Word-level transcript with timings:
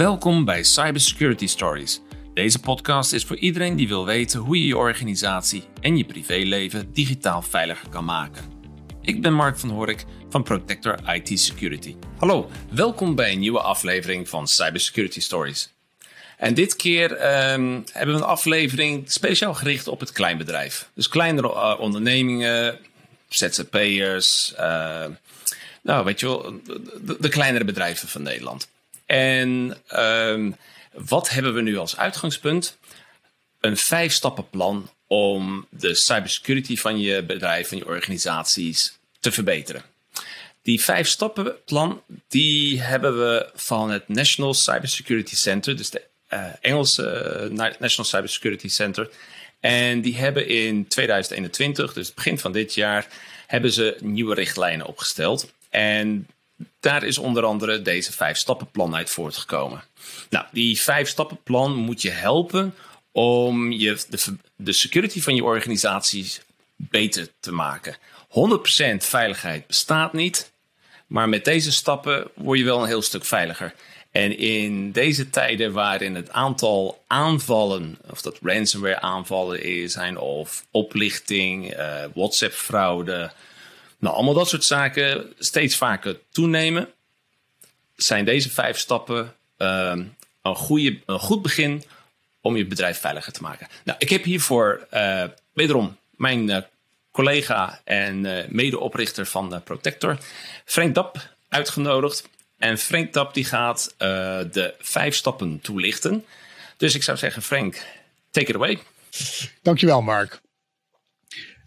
Welkom 0.00 0.44
bij 0.44 0.62
Cybersecurity 0.62 1.46
Stories. 1.46 2.00
Deze 2.34 2.58
podcast 2.58 3.12
is 3.12 3.24
voor 3.24 3.36
iedereen 3.36 3.76
die 3.76 3.88
wil 3.88 4.06
weten 4.06 4.40
hoe 4.40 4.60
je 4.60 4.66
je 4.66 4.76
organisatie 4.76 5.64
en 5.80 5.96
je 5.96 6.04
privéleven 6.04 6.92
digitaal 6.92 7.42
veiliger 7.42 7.88
kan 7.88 8.04
maken. 8.04 8.44
Ik 9.02 9.22
ben 9.22 9.32
Mark 9.32 9.58
van 9.58 9.70
Horik 9.70 10.04
van 10.28 10.42
Protector 10.42 11.14
IT 11.14 11.40
Security. 11.40 11.96
Hallo, 12.16 12.50
welkom 12.70 13.14
bij 13.14 13.32
een 13.32 13.38
nieuwe 13.38 13.60
aflevering 13.60 14.28
van 14.28 14.48
Cybersecurity 14.48 15.20
Stories. 15.20 15.72
En 16.36 16.54
dit 16.54 16.76
keer 16.76 17.12
ehm, 17.12 17.80
hebben 17.92 18.14
we 18.14 18.20
een 18.20 18.28
aflevering 18.28 19.10
speciaal 19.12 19.54
gericht 19.54 19.88
op 19.88 20.00
het 20.00 20.12
kleinbedrijf. 20.12 20.90
Dus 20.94 21.08
kleinere 21.08 21.48
uh, 21.48 21.74
ondernemingen, 21.78 22.78
ZZP'ers, 23.28 24.54
uh, 24.58 25.04
nou 25.82 26.04
weet 26.04 26.20
je 26.20 26.26
wel, 26.26 26.60
de 27.20 27.28
kleinere 27.28 27.64
bedrijven 27.64 28.08
van 28.08 28.22
Nederland. 28.22 28.68
En 29.10 29.76
um, 29.96 30.56
wat 30.92 31.30
hebben 31.30 31.54
we 31.54 31.60
nu 31.60 31.76
als 31.76 31.96
uitgangspunt? 31.96 32.78
Een 33.60 33.76
vijf-stappenplan 33.76 34.90
om 35.06 35.66
de 35.70 35.94
cybersecurity 35.94 36.76
van 36.76 37.00
je 37.00 37.22
bedrijf, 37.22 37.68
van 37.68 37.78
je 37.78 37.86
organisaties 37.86 38.98
te 39.20 39.32
verbeteren. 39.32 39.82
Die 40.62 40.80
vijf 40.80 41.08
stappenplan 41.08 42.02
die 42.28 42.80
hebben 42.80 43.18
we 43.18 43.50
van 43.54 43.90
het 43.90 44.08
National 44.08 44.54
Cybersecurity 44.54 45.36
Center, 45.36 45.76
dus 45.76 45.90
de 45.90 46.02
uh, 46.32 46.44
Engelse 46.60 47.48
uh, 47.50 47.58
National 47.78 48.10
Cybersecurity 48.10 48.68
Center. 48.68 49.10
En 49.60 50.00
die 50.00 50.16
hebben 50.16 50.48
in 50.48 50.88
2021, 50.88 51.92
dus 51.92 52.14
begin 52.14 52.38
van 52.38 52.52
dit 52.52 52.74
jaar, 52.74 53.06
hebben 53.46 53.72
ze 53.72 53.96
nieuwe 54.00 54.34
richtlijnen 54.34 54.86
opgesteld. 54.86 55.52
En 55.70 56.26
daar 56.80 57.02
is 57.02 57.18
onder 57.18 57.44
andere 57.44 57.82
deze 57.82 58.12
vijf 58.12 58.36
stappenplan 58.36 58.94
uit 58.94 59.10
voortgekomen. 59.10 59.82
Nou, 60.30 60.46
die 60.52 60.80
vijf 60.80 61.08
stappenplan 61.08 61.74
moet 61.74 62.02
je 62.02 62.10
helpen 62.10 62.74
om 63.12 63.72
je, 63.72 63.98
de, 64.08 64.36
de 64.56 64.72
security 64.72 65.20
van 65.20 65.34
je 65.34 65.44
organisaties 65.44 66.40
beter 66.76 67.28
te 67.40 67.52
maken. 67.52 67.96
100% 67.96 67.96
veiligheid 68.96 69.66
bestaat 69.66 70.12
niet, 70.12 70.52
maar 71.06 71.28
met 71.28 71.44
deze 71.44 71.72
stappen 71.72 72.30
word 72.34 72.58
je 72.58 72.64
wel 72.64 72.80
een 72.80 72.88
heel 72.88 73.02
stuk 73.02 73.24
veiliger. 73.24 73.74
En 74.10 74.38
in 74.38 74.92
deze 74.92 75.30
tijden 75.30 75.72
waarin 75.72 76.14
het 76.14 76.30
aantal 76.30 77.02
aanvallen, 77.06 77.98
of 78.10 78.22
dat 78.22 78.38
ransomware 78.42 79.00
aanvallen 79.00 79.90
zijn, 79.90 80.18
of 80.18 80.66
oplichting, 80.70 81.76
uh, 81.78 82.04
WhatsApp 82.14 82.52
fraude, 82.52 83.30
nou, 84.00 84.14
allemaal 84.14 84.34
dat 84.34 84.48
soort 84.48 84.64
zaken 84.64 85.32
steeds 85.38 85.76
vaker 85.76 86.20
toenemen, 86.30 86.88
zijn 87.96 88.24
deze 88.24 88.50
vijf 88.50 88.78
stappen 88.78 89.34
uh, 89.58 89.92
een, 90.42 90.56
goede, 90.56 91.00
een 91.06 91.18
goed 91.18 91.42
begin 91.42 91.84
om 92.40 92.56
je 92.56 92.66
bedrijf 92.66 92.98
veiliger 92.98 93.32
te 93.32 93.42
maken. 93.42 93.68
Nou, 93.84 93.98
ik 93.98 94.10
heb 94.10 94.24
hiervoor 94.24 94.86
uh, 94.94 95.24
wederom 95.52 95.96
mijn 96.10 96.48
uh, 96.48 96.58
collega 97.10 97.80
en 97.84 98.24
uh, 98.24 98.38
medeoprichter 98.48 99.26
van 99.26 99.62
Protector, 99.64 100.18
Frank 100.64 100.94
Dap, 100.94 101.34
uitgenodigd. 101.48 102.28
En 102.58 102.78
Frank 102.78 103.12
Dap 103.12 103.34
die 103.34 103.44
gaat 103.44 103.94
de 103.98 104.74
vijf 104.78 105.14
stappen 105.14 105.60
toelichten. 105.60 106.24
Dus 106.76 106.94
ik 106.94 107.02
zou 107.02 107.18
zeggen, 107.18 107.42
Frank, 107.42 107.84
take 108.30 108.46
it 108.46 108.54
away. 108.54 108.78
Dankjewel, 109.62 110.02
Mark. 110.02 110.40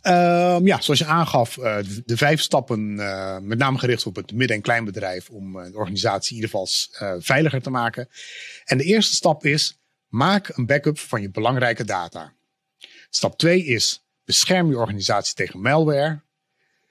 Um, 0.05 0.67
ja, 0.67 0.81
zoals 0.81 0.99
je 0.99 1.05
aangaf, 1.05 1.57
uh, 1.57 1.77
de, 2.05 2.17
vijf 2.17 2.41
stappen, 2.41 2.79
uh, 2.79 3.37
met 3.37 3.57
name 3.57 3.77
gericht 3.77 4.05
op 4.05 4.15
het 4.15 4.31
midden- 4.31 4.55
en 4.55 4.61
kleinbedrijf, 4.61 5.29
om 5.29 5.57
uh, 5.57 5.65
de 5.65 5.77
organisatie 5.77 6.35
in 6.37 6.43
ieder 6.43 6.49
geval 6.49 6.67
veiliger 7.21 7.61
te 7.61 7.69
maken. 7.69 8.09
En 8.63 8.77
de 8.77 8.83
eerste 8.83 9.15
stap 9.15 9.45
is, 9.45 9.79
maak 10.07 10.57
een 10.57 10.65
backup 10.65 10.99
van 10.99 11.21
je 11.21 11.29
belangrijke 11.29 11.83
data. 11.83 12.33
Stap 13.09 13.37
2 13.37 13.65
is, 13.65 14.03
bescherm 14.25 14.69
je 14.69 14.77
organisatie 14.77 15.35
tegen 15.35 15.61
malware. 15.61 16.21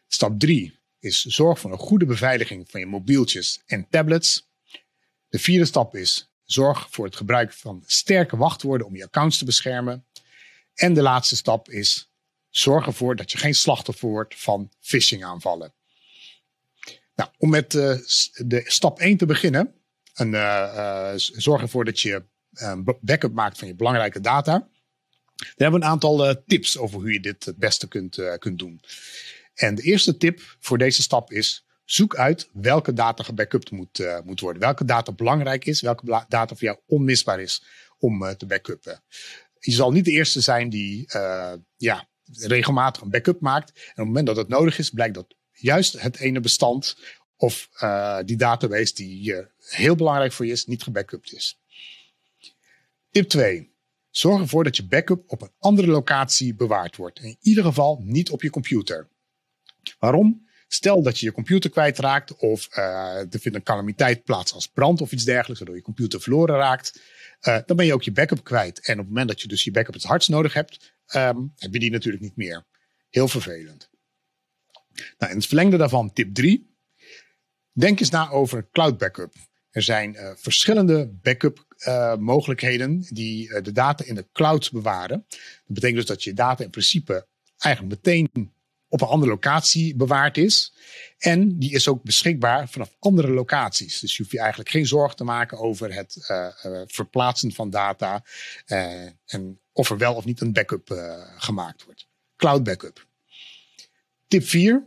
Stap 0.09 0.39
3 0.39 0.79
is, 0.99 1.25
zorg 1.25 1.59
voor 1.59 1.73
een 1.73 1.79
goede 1.79 2.07
beveiliging 2.07 2.71
van 2.71 2.81
je 2.81 2.87
mobieltjes 2.87 3.63
en 3.67 3.87
tablets. 3.91 4.49
De 5.29 5.39
vierde 5.39 5.65
stap 5.65 5.97
is, 5.97 6.31
zorg 6.45 6.87
voor 6.91 7.05
het 7.05 7.17
gebruik 7.17 7.53
van 7.53 7.83
sterke 7.87 8.37
wachtwoorden 8.37 8.87
om 8.87 8.97
je 8.97 9.05
accounts 9.05 9.39
te 9.39 9.45
beschermen. 9.45 10.07
En 10.75 10.95
de 10.95 11.03
laatste 11.03 11.37
stap 11.37 11.69
is, 11.69 12.12
Zorg 12.53 12.87
ervoor 12.87 13.17
dat 13.17 13.33
je 13.33 13.39
geen 13.39 13.55
slachtoffer 13.55 14.09
wordt 14.09 14.41
van 14.41 14.71
phishing 14.81 15.25
aanvallen. 15.25 15.75
Nou, 17.15 17.31
om 17.39 17.51
met 17.51 17.75
uh, 17.75 17.97
de 18.35 18.63
stap 18.65 18.99
1 18.99 19.17
te 19.17 19.27
beginnen. 19.27 19.75
En, 20.15 20.33
uh, 20.33 20.73
uh, 20.77 21.13
zorg 21.17 21.63
ervoor 21.63 21.85
dat 21.85 22.01
je 22.01 22.25
een 22.53 22.97
backup 23.01 23.33
maakt 23.33 23.59
van 23.59 23.69
je 23.69 23.75
belangrijke 23.75 24.21
data. 24.21 24.59
Daar 24.59 25.53
hebben 25.57 25.81
we 25.81 25.87
een 25.87 25.93
aantal 25.93 26.43
tips 26.47 26.79
over 26.79 27.01
hoe 27.01 27.13
je 27.13 27.21
dit 27.21 27.45
het 27.45 27.57
beste 27.57 27.89
kunt, 27.89 28.37
kunt 28.39 28.59
doen. 28.59 28.81
En 29.55 29.75
de 29.75 29.83
eerste 29.83 30.17
tip 30.17 30.57
voor 30.61 30.79
deze 30.79 31.03
stap 31.03 31.33
is: 31.33 31.67
zoek 31.85 32.17
uit 32.17 32.49
welke 32.53 32.93
data 32.93 33.23
gebackupt 33.23 33.71
moet, 33.71 34.23
moet 34.25 34.41
worden. 34.41 34.63
Welke 34.63 34.85
data 34.85 35.13
belangrijk 35.13 35.65
is, 35.65 35.81
welke 35.81 36.25
data 36.29 36.47
voor 36.47 36.65
jou 36.65 36.79
onmisbaar 36.87 37.41
is 37.41 37.65
om 37.99 38.37
te 38.37 38.47
backuppen. 38.47 39.03
Je 39.59 39.73
zal 39.73 39.93
niet 39.93 40.05
de 40.05 40.11
eerste 40.11 40.41
zijn 40.41 40.69
die 40.69 41.05
ja, 41.77 42.09
regelmatig 42.39 43.03
een 43.03 43.11
backup 43.11 43.41
maakt. 43.41 43.69
En 43.69 43.81
op 43.81 43.97
het 43.97 44.07
moment 44.07 44.27
dat 44.27 44.37
het 44.37 44.49
nodig 44.49 44.79
is, 44.79 44.91
blijkt 44.91 45.15
dat 45.15 45.35
juist 45.53 46.01
het 46.01 46.19
ene 46.19 46.41
bestand 46.41 46.97
of 47.37 47.69
uh, 47.83 48.19
die 48.25 48.37
database 48.37 48.95
die 48.95 49.33
uh, 49.33 49.39
heel 49.59 49.95
belangrijk 49.95 50.33
voor 50.33 50.47
je 50.47 50.53
is, 50.53 50.67
niet 50.67 50.83
gebackupt 50.83 51.33
is. 51.33 51.61
Tip 53.11 53.29
2. 53.29 53.71
Zorg 54.11 54.41
ervoor 54.41 54.65
dat 54.65 54.77
je 54.77 54.87
backup 54.87 55.25
op 55.27 55.43
een 55.43 55.53
andere 55.59 55.87
locatie 55.87 56.55
bewaard 56.55 56.97
wordt. 56.97 57.19
In 57.19 57.37
ieder 57.41 57.65
geval 57.65 58.01
niet 58.05 58.31
op 58.31 58.43
je 58.43 58.51
computer. 58.51 59.09
Waarom? 59.99 60.47
Stel 60.69 61.03
dat 61.03 61.19
je 61.19 61.27
je 61.27 61.33
computer 61.33 61.71
kwijtraakt 61.71 62.37
of 62.37 62.69
uh, 62.77 62.85
er 63.19 63.41
vindt 63.41 63.57
een 63.57 63.63
calamiteit 63.63 64.25
plaats 64.25 64.53
als 64.53 64.69
brand 64.69 65.01
of 65.01 65.13
iets 65.13 65.25
dergelijks, 65.25 65.59
waardoor 65.59 65.77
je 65.77 65.83
computer 65.83 66.21
verloren 66.21 66.57
raakt. 66.57 67.01
Uh, 67.49 67.59
dan 67.67 67.77
ben 67.77 67.87
je 67.87 67.93
ook 67.95 68.03
je 68.03 68.13
backup 68.13 68.45
kwijt. 68.45 68.81
En 68.81 68.93
op 68.93 68.99
het 68.99 69.09
moment 69.09 69.29
dat 69.29 69.41
je 69.41 69.49
dus 69.49 69.65
je 69.65 69.71
backup 69.71 69.95
het 69.95 70.03
hardst 70.03 70.29
nodig 70.29 70.53
hebt, 70.53 70.95
um, 71.15 71.53
heb 71.57 71.73
je 71.73 71.79
die 71.79 71.91
natuurlijk 71.91 72.23
niet 72.23 72.37
meer. 72.37 72.65
Heel 73.09 73.29
vervelend. 73.29 73.91
Nou, 75.19 75.31
in 75.33 75.39
het 75.39 75.47
verlengde 75.47 75.77
daarvan, 75.77 76.13
tip 76.13 76.35
3. 76.35 76.77
Denk 77.73 78.01
eens 78.01 78.11
na 78.11 78.31
over 78.31 78.69
cloud 78.71 78.99
backup. 78.99 79.35
Er 79.71 79.83
zijn 79.83 80.15
uh, 80.15 80.31
verschillende 80.37 81.09
backup 81.23 81.67
uh, 81.87 82.17
mogelijkheden 82.17 83.01
die 83.01 83.63
de 83.63 83.73
data 83.73 84.05
in 84.05 84.15
de 84.15 84.29
cloud 84.33 84.71
bewaren. 84.73 85.25
Dat 85.29 85.63
betekent 85.67 85.99
dus 85.99 86.07
dat 86.07 86.23
je 86.23 86.33
data 86.33 86.65
in 86.65 86.71
principe 86.71 87.27
eigenlijk 87.57 87.95
meteen 87.95 88.53
op 88.93 89.01
een 89.01 89.09
andere 89.09 89.31
locatie 89.31 89.97
bewaard 89.97 90.37
is. 90.37 90.75
En 91.19 91.59
die 91.59 91.73
is 91.73 91.89
ook 91.89 92.03
beschikbaar 92.03 92.69
vanaf 92.69 92.97
andere 92.99 93.31
locaties. 93.31 94.01
Dus 94.01 94.11
je 94.11 94.19
hoeft 94.19 94.35
je 94.35 94.41
eigenlijk 94.41 94.71
geen 94.71 94.87
zorgen 94.87 95.17
te 95.17 95.25
maken 95.25 95.59
over 95.59 95.95
het 95.95 96.27
uh, 96.31 96.49
uh, 96.67 96.83
verplaatsen 96.87 97.53
van 97.53 97.71
data. 97.71 98.25
Uh, 98.67 99.07
en 99.27 99.61
of 99.73 99.91
er 99.91 99.99
wel 99.99 100.15
of 100.15 100.25
niet 100.25 100.41
een 100.41 100.53
backup 100.53 101.17
gemaakt 101.37 101.85
wordt. 101.85 102.07
Cloud 102.37 102.65
backup. 102.65 103.07
Tip 104.29 104.45
4. 104.47 104.87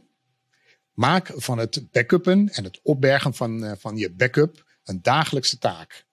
Maak 0.94 1.32
van 1.36 1.58
het 1.58 1.92
backuppen 1.92 2.50
en 2.50 2.64
het 2.64 2.80
opbergen 2.84 3.34
van, 3.34 3.78
van 3.80 3.98
je 3.98 4.12
backup 4.12 4.66
een 4.84 5.02
dagelijkse 5.02 5.58
taak. 5.58 6.06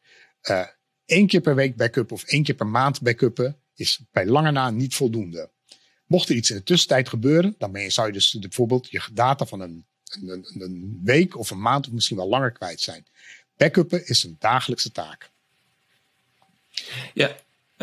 Eén 1.07 1.27
keer 1.27 1.41
per 1.41 1.55
week 1.55 1.77
backup 1.77 2.13
of 2.13 2.25
één 2.25 2.43
keer 2.43 2.55
per 2.55 2.67
maand 2.67 3.01
backuppen 3.01 3.57
is 3.75 4.01
bij 4.11 4.27
lange 4.27 4.51
na 4.51 4.71
niet 4.71 4.95
voldoende. 4.95 5.51
Mocht 6.13 6.29
er 6.29 6.35
iets 6.35 6.51
in 6.51 6.57
de 6.57 6.63
tussentijd 6.63 7.09
gebeuren, 7.09 7.55
dan 7.59 7.73
ben 7.73 7.83
je, 7.83 7.91
zou 7.91 8.07
je 8.07 8.13
dus 8.13 8.37
bijvoorbeeld 8.41 8.91
je 8.91 9.03
data 9.13 9.47
van 9.47 9.61
een, 9.61 9.85
een, 10.27 10.47
een 10.59 11.01
week 11.05 11.39
of 11.39 11.51
een 11.51 11.61
maand 11.61 11.87
of 11.87 11.93
misschien 11.93 12.17
wel 12.17 12.29
langer 12.29 12.51
kwijt 12.51 12.81
zijn. 12.81 13.07
Backuppen 13.57 14.07
is 14.07 14.25
een 14.25 14.37
dagelijkse 14.39 14.93
taak. 14.93 15.31
Ja, 17.15 17.37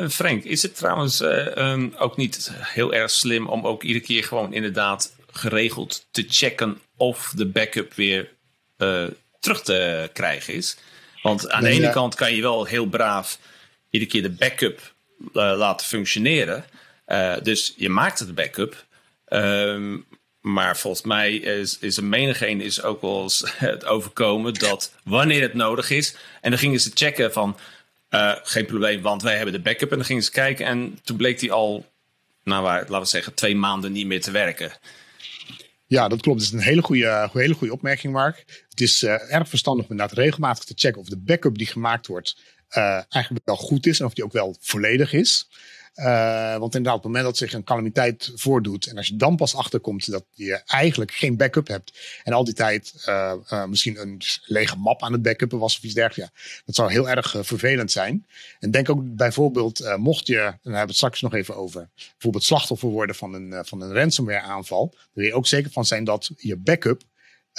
Frank, 0.09 0.43
is 0.43 0.61
het 0.61 0.75
trouwens 0.75 1.21
uh, 1.21 1.85
ook 1.97 2.17
niet 2.17 2.51
heel 2.53 2.93
erg 2.93 3.11
slim 3.11 3.47
om 3.47 3.67
ook 3.67 3.83
iedere 3.83 4.05
keer 4.05 4.23
gewoon 4.23 4.53
inderdaad 4.53 5.15
geregeld 5.31 6.05
te 6.11 6.25
checken 6.29 6.81
of 6.97 7.33
de 7.35 7.45
backup 7.45 7.93
weer 7.93 8.31
uh, 8.77 9.07
terug 9.39 9.63
te 9.63 10.09
krijgen 10.13 10.53
is? 10.53 10.77
Want 11.21 11.49
aan 11.49 11.63
de 11.63 11.69
ene 11.69 11.91
kant 11.91 12.15
kan 12.15 12.35
je 12.35 12.41
wel 12.41 12.65
heel 12.65 12.85
braaf 12.85 13.39
iedere 13.89 14.11
keer 14.11 14.21
de 14.21 14.29
backup 14.29 14.93
laten 15.33 15.87
functioneren. 15.87 16.65
Uh, 17.11 17.35
dus 17.43 17.73
je 17.77 17.89
maakt 17.89 18.19
het 18.19 18.35
backup. 18.35 18.85
Um, 19.29 20.05
maar 20.41 20.77
volgens 20.77 21.03
mij 21.03 21.35
is, 21.35 21.77
is 21.79 21.97
een 21.97 22.09
menigeen 22.09 22.61
is 22.61 22.81
ook 22.81 23.01
wel 23.01 23.21
eens 23.21 23.43
het 23.55 23.85
overkomen 23.85 24.53
dat 24.53 24.93
wanneer 25.03 25.41
het 25.41 25.53
nodig 25.53 25.89
is. 25.89 26.15
En 26.41 26.49
dan 26.49 26.59
gingen 26.59 26.79
ze 26.79 26.91
checken 26.93 27.31
van 27.31 27.57
uh, 28.09 28.35
geen 28.43 28.65
probleem, 28.65 29.01
want 29.01 29.21
wij 29.21 29.35
hebben 29.35 29.53
de 29.53 29.59
backup. 29.59 29.91
En 29.91 29.97
dan 29.97 30.05
gingen 30.05 30.23
ze 30.23 30.31
kijken 30.31 30.65
en 30.65 30.99
toen 31.03 31.17
bleek 31.17 31.39
die 31.39 31.51
al, 31.51 31.85
nou 32.43 32.63
waar, 32.63 32.79
laten 32.79 32.99
we 32.99 33.05
zeggen, 33.05 33.33
twee 33.33 33.55
maanden 33.55 33.91
niet 33.91 34.07
meer 34.07 34.21
te 34.21 34.31
werken. 34.31 34.71
Ja, 35.85 36.07
dat 36.07 36.21
klopt. 36.21 36.39
Dat 36.39 36.47
is 36.47 36.53
een 36.53 36.61
hele 36.61 36.81
goede, 36.81 37.29
hele 37.33 37.53
goede 37.53 37.73
opmerking, 37.73 38.13
Mark. 38.13 38.65
Het 38.69 38.81
is 38.81 39.03
uh, 39.03 39.33
erg 39.33 39.49
verstandig 39.49 39.85
om 39.85 39.91
inderdaad 39.91 40.17
regelmatig 40.17 40.63
te 40.63 40.73
checken 40.75 41.01
of 41.01 41.07
de 41.07 41.17
backup 41.17 41.57
die 41.57 41.67
gemaakt 41.67 42.07
wordt 42.07 42.57
eigenlijk 43.09 43.45
wel 43.45 43.55
goed 43.55 43.85
is 43.85 43.99
en 43.99 44.05
of 44.05 44.13
die 44.13 44.23
ook 44.23 44.31
wel 44.31 44.57
volledig 44.59 45.13
is. 45.13 45.47
Uh, 45.99 46.57
want 46.57 46.75
inderdaad, 46.75 46.97
op 46.97 47.03
het 47.03 47.11
moment 47.11 47.23
dat 47.23 47.37
zich 47.37 47.53
een 47.53 47.63
calamiteit 47.63 48.31
voordoet 48.35 48.85
en 48.85 48.97
als 48.97 49.07
je 49.07 49.15
dan 49.15 49.35
pas 49.35 49.55
achterkomt 49.55 50.11
dat 50.11 50.25
je 50.33 50.61
eigenlijk 50.65 51.11
geen 51.11 51.37
backup 51.37 51.67
hebt 51.67 52.19
en 52.23 52.33
al 52.33 52.43
die 52.43 52.53
tijd 52.53 53.03
uh, 53.05 53.65
misschien 53.65 54.01
een 54.01 54.21
lege 54.45 54.77
map 54.77 55.03
aan 55.03 55.11
het 55.11 55.21
backuppen 55.21 55.59
was 55.59 55.77
of 55.77 55.83
iets 55.83 55.93
dergelijks, 55.93 56.33
ja, 56.33 56.61
dat 56.65 56.75
zou 56.75 56.91
heel 56.91 57.09
erg 57.09 57.35
vervelend 57.39 57.91
zijn. 57.91 58.25
En 58.59 58.71
denk 58.71 58.89
ook 58.89 59.15
bijvoorbeeld, 59.15 59.95
mocht 59.97 60.27
je, 60.27 60.37
en 60.37 60.41
daar 60.41 60.53
hebben 60.61 60.81
we 60.81 60.87
het 60.87 60.95
straks 60.95 61.21
nog 61.21 61.33
even 61.33 61.55
over, 61.55 61.89
bijvoorbeeld 62.11 62.43
slachtoffer 62.43 62.89
worden 62.89 63.15
van 63.15 63.33
een, 63.33 63.65
van 63.65 63.81
een 63.81 63.93
ransomware 63.93 64.41
aanval, 64.41 64.89
dan 64.89 64.99
wil 65.13 65.25
je 65.25 65.33
ook 65.33 65.47
zeker 65.47 65.71
van 65.71 65.85
zijn 65.85 66.03
dat 66.03 66.31
je 66.37 66.57
backup 66.57 67.03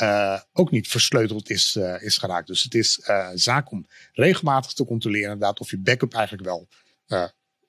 uh, 0.03 0.41
ook 0.53 0.71
niet 0.71 0.89
versleuteld 0.89 1.51
is, 1.51 1.77
is 1.99 2.19
geraakt. 2.19 2.47
Dus 2.47 2.63
het 2.63 2.75
is 2.75 3.01
uh, 3.09 3.29
zaak 3.35 3.71
om 3.71 3.87
regelmatig 4.13 4.73
te 4.73 4.85
controleren 4.85 5.33
inderdaad 5.33 5.61
of 5.61 5.71
je 5.71 5.79
backup 5.79 6.15
eigenlijk 6.15 6.45
wel 6.45 6.69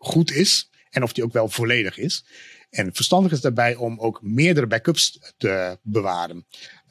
goed 0.01 0.31
is 0.31 0.69
en 0.89 1.03
of 1.03 1.13
die 1.13 1.23
ook 1.23 1.33
wel 1.33 1.49
volledig 1.49 1.97
is. 1.97 2.25
En 2.69 2.93
verstandig 2.93 3.31
is 3.31 3.41
daarbij 3.41 3.75
om 3.75 3.99
ook 3.99 4.19
meerdere 4.21 4.67
backups 4.67 5.33
te 5.37 5.79
bewaren. 5.81 6.45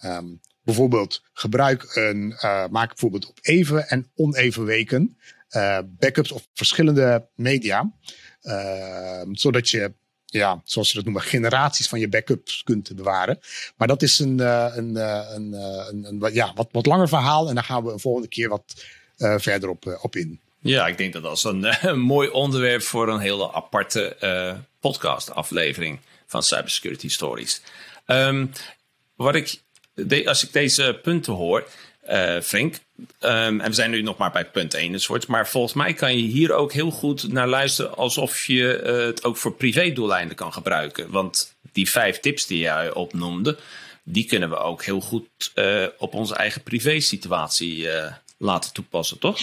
Um, 0.04 0.40
bijvoorbeeld 0.62 1.22
gebruik 1.32 1.96
een, 1.96 2.28
maak 2.70 2.88
bijvoorbeeld 2.88 3.26
op 3.26 3.38
even 3.42 3.88
en 3.88 4.10
oneven 4.14 4.64
weken 4.64 5.16
backups 5.98 6.32
op 6.32 6.42
verschillende 6.54 7.28
media. 7.34 7.92
Ehm, 8.40 9.34
zodat 9.34 9.68
je 9.68 9.94
ja, 10.24 10.60
zoals 10.64 10.88
je 10.88 10.94
dat 10.94 11.04
noemt, 11.04 11.22
generaties 11.22 11.88
van 11.88 12.00
je 12.00 12.08
backups 12.08 12.62
kunt 12.62 12.96
bewaren. 12.96 13.38
Maar 13.76 13.88
dat 13.88 14.02
is 14.02 14.18
een, 14.18 14.38
een, 14.38 14.96
een, 14.96 15.52
een, 15.52 16.04
een, 16.04 16.32
ja, 16.32 16.52
wat, 16.54 16.68
wat 16.72 16.86
langer 16.86 17.08
verhaal. 17.08 17.48
En 17.48 17.54
daar 17.54 17.64
gaan 17.64 17.84
we 17.84 17.92
een 17.92 18.00
volgende 18.00 18.28
keer 18.28 18.48
wat 18.48 18.84
verder 19.16 19.68
op, 19.68 19.98
op 20.02 20.16
in. 20.16 20.40
Ja, 20.62 20.86
ik 20.86 20.98
denk 20.98 21.12
dat 21.12 21.22
dat 21.22 21.44
een, 21.44 22.00
mooi 22.00 22.28
onderwerp 22.28 22.82
voor 22.82 23.08
een 23.08 23.20
hele 23.20 23.52
aparte 23.52 24.16
uh, 24.20 24.52
podcast-aflevering 24.80 26.00
van 26.26 26.42
Cybersecurity 26.42 27.08
Stories. 27.08 27.62
Um, 28.06 28.52
wat 29.14 29.34
ik, 29.34 29.60
als 30.24 30.44
ik 30.44 30.52
deze 30.52 30.98
punten 31.02 31.32
hoor, 31.32 31.68
uh, 32.08 32.40
Frank. 32.40 32.74
Um, 33.20 33.60
en 33.60 33.68
we 33.68 33.72
zijn 33.72 33.90
nu 33.90 34.02
nog 34.02 34.16
maar 34.16 34.30
bij 34.30 34.44
punt 34.44 34.74
1 34.74 34.92
enzovoort. 34.92 35.26
Maar 35.26 35.48
volgens 35.48 35.72
mij 35.72 35.94
kan 35.94 36.16
je 36.16 36.22
hier 36.22 36.52
ook 36.52 36.72
heel 36.72 36.90
goed 36.90 37.32
naar 37.32 37.48
luisteren 37.48 37.96
alsof 37.96 38.46
je 38.46 38.82
uh, 38.84 39.06
het 39.06 39.24
ook 39.24 39.36
voor 39.36 39.54
privé-doeleinden 39.54 40.36
kan 40.36 40.52
gebruiken. 40.52 41.10
Want 41.10 41.54
die 41.72 41.90
vijf 41.90 42.20
tips 42.20 42.46
die 42.46 42.58
jij 42.58 42.92
opnoemde, 42.92 43.58
die 44.02 44.24
kunnen 44.24 44.50
we 44.50 44.56
ook 44.56 44.84
heel 44.84 45.00
goed 45.00 45.52
op 45.98 46.14
onze 46.14 46.34
eigen 46.34 46.62
privé-situatie 46.62 47.88
laten 48.38 48.72
toepassen, 48.72 49.18
toch? 49.18 49.38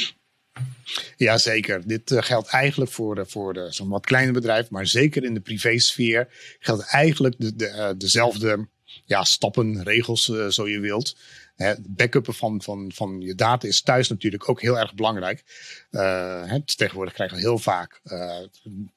Ja, 1.18 1.38
zeker. 1.38 1.88
Dit 1.88 2.12
uh, 2.12 2.22
geldt 2.22 2.48
eigenlijk 2.48 2.92
voor, 2.92 3.26
voor 3.28 3.54
de, 3.54 3.68
zo'n 3.70 3.90
wat 3.90 4.06
kleine 4.06 4.32
bedrijf, 4.32 4.70
maar 4.70 4.88
zeker 4.88 5.24
in 5.24 5.34
de 5.34 5.40
privésfeer 5.40 6.28
geldt 6.60 6.84
eigenlijk 6.84 7.36
de, 7.38 7.68
uh, 7.68 7.90
dezelfde 7.98 8.68
ja, 9.06 9.24
stappen, 9.24 9.84
regels, 9.84 10.28
uh, 10.28 10.48
zo 10.48 10.68
je 10.68 10.80
wilt. 10.80 11.18
Het 11.56 11.96
backuppen 11.96 12.34
van, 12.34 12.62
van, 12.62 12.92
van 12.94 13.22
je 13.22 13.36
data 13.36 13.68
is 13.68 13.82
thuis 13.82 14.08
natuurlijk 14.08 14.50
ook 14.50 14.62
heel 14.62 14.80
erg 14.80 14.94
belangrijk. 14.94 15.44
Uh, 15.92 16.54
tegenwoordig 16.66 17.14
krijgen 17.14 17.38
we 17.38 17.44
heel 17.44 17.58
vaak 17.58 18.02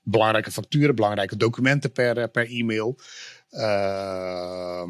belangrijke 0.02 0.50
facturen, 0.50 0.94
belangrijke 0.94 1.36
documenten 1.36 1.92
per, 1.92 2.28
per 2.28 2.48
e-mail. 2.48 2.98
Uh, 3.50 4.80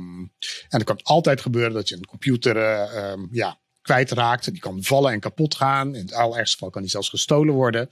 en 0.68 0.78
er 0.78 0.84
kan 0.84 1.02
altijd 1.02 1.40
gebeuren 1.40 1.72
dat 1.72 1.88
je 1.88 1.96
een 1.96 2.06
computer 2.06 2.56
uh, 2.56 3.24
ja, 3.30 3.58
kwijtraakt. 3.90 4.50
Die 4.50 4.60
kan 4.60 4.82
vallen 4.82 5.12
en 5.12 5.20
kapot 5.20 5.54
gaan. 5.54 5.94
In 5.94 6.00
het 6.00 6.12
allerergste 6.12 6.56
geval 6.56 6.70
kan 6.70 6.82
die 6.82 6.90
zelfs 6.90 7.08
gestolen 7.08 7.54
worden. 7.54 7.90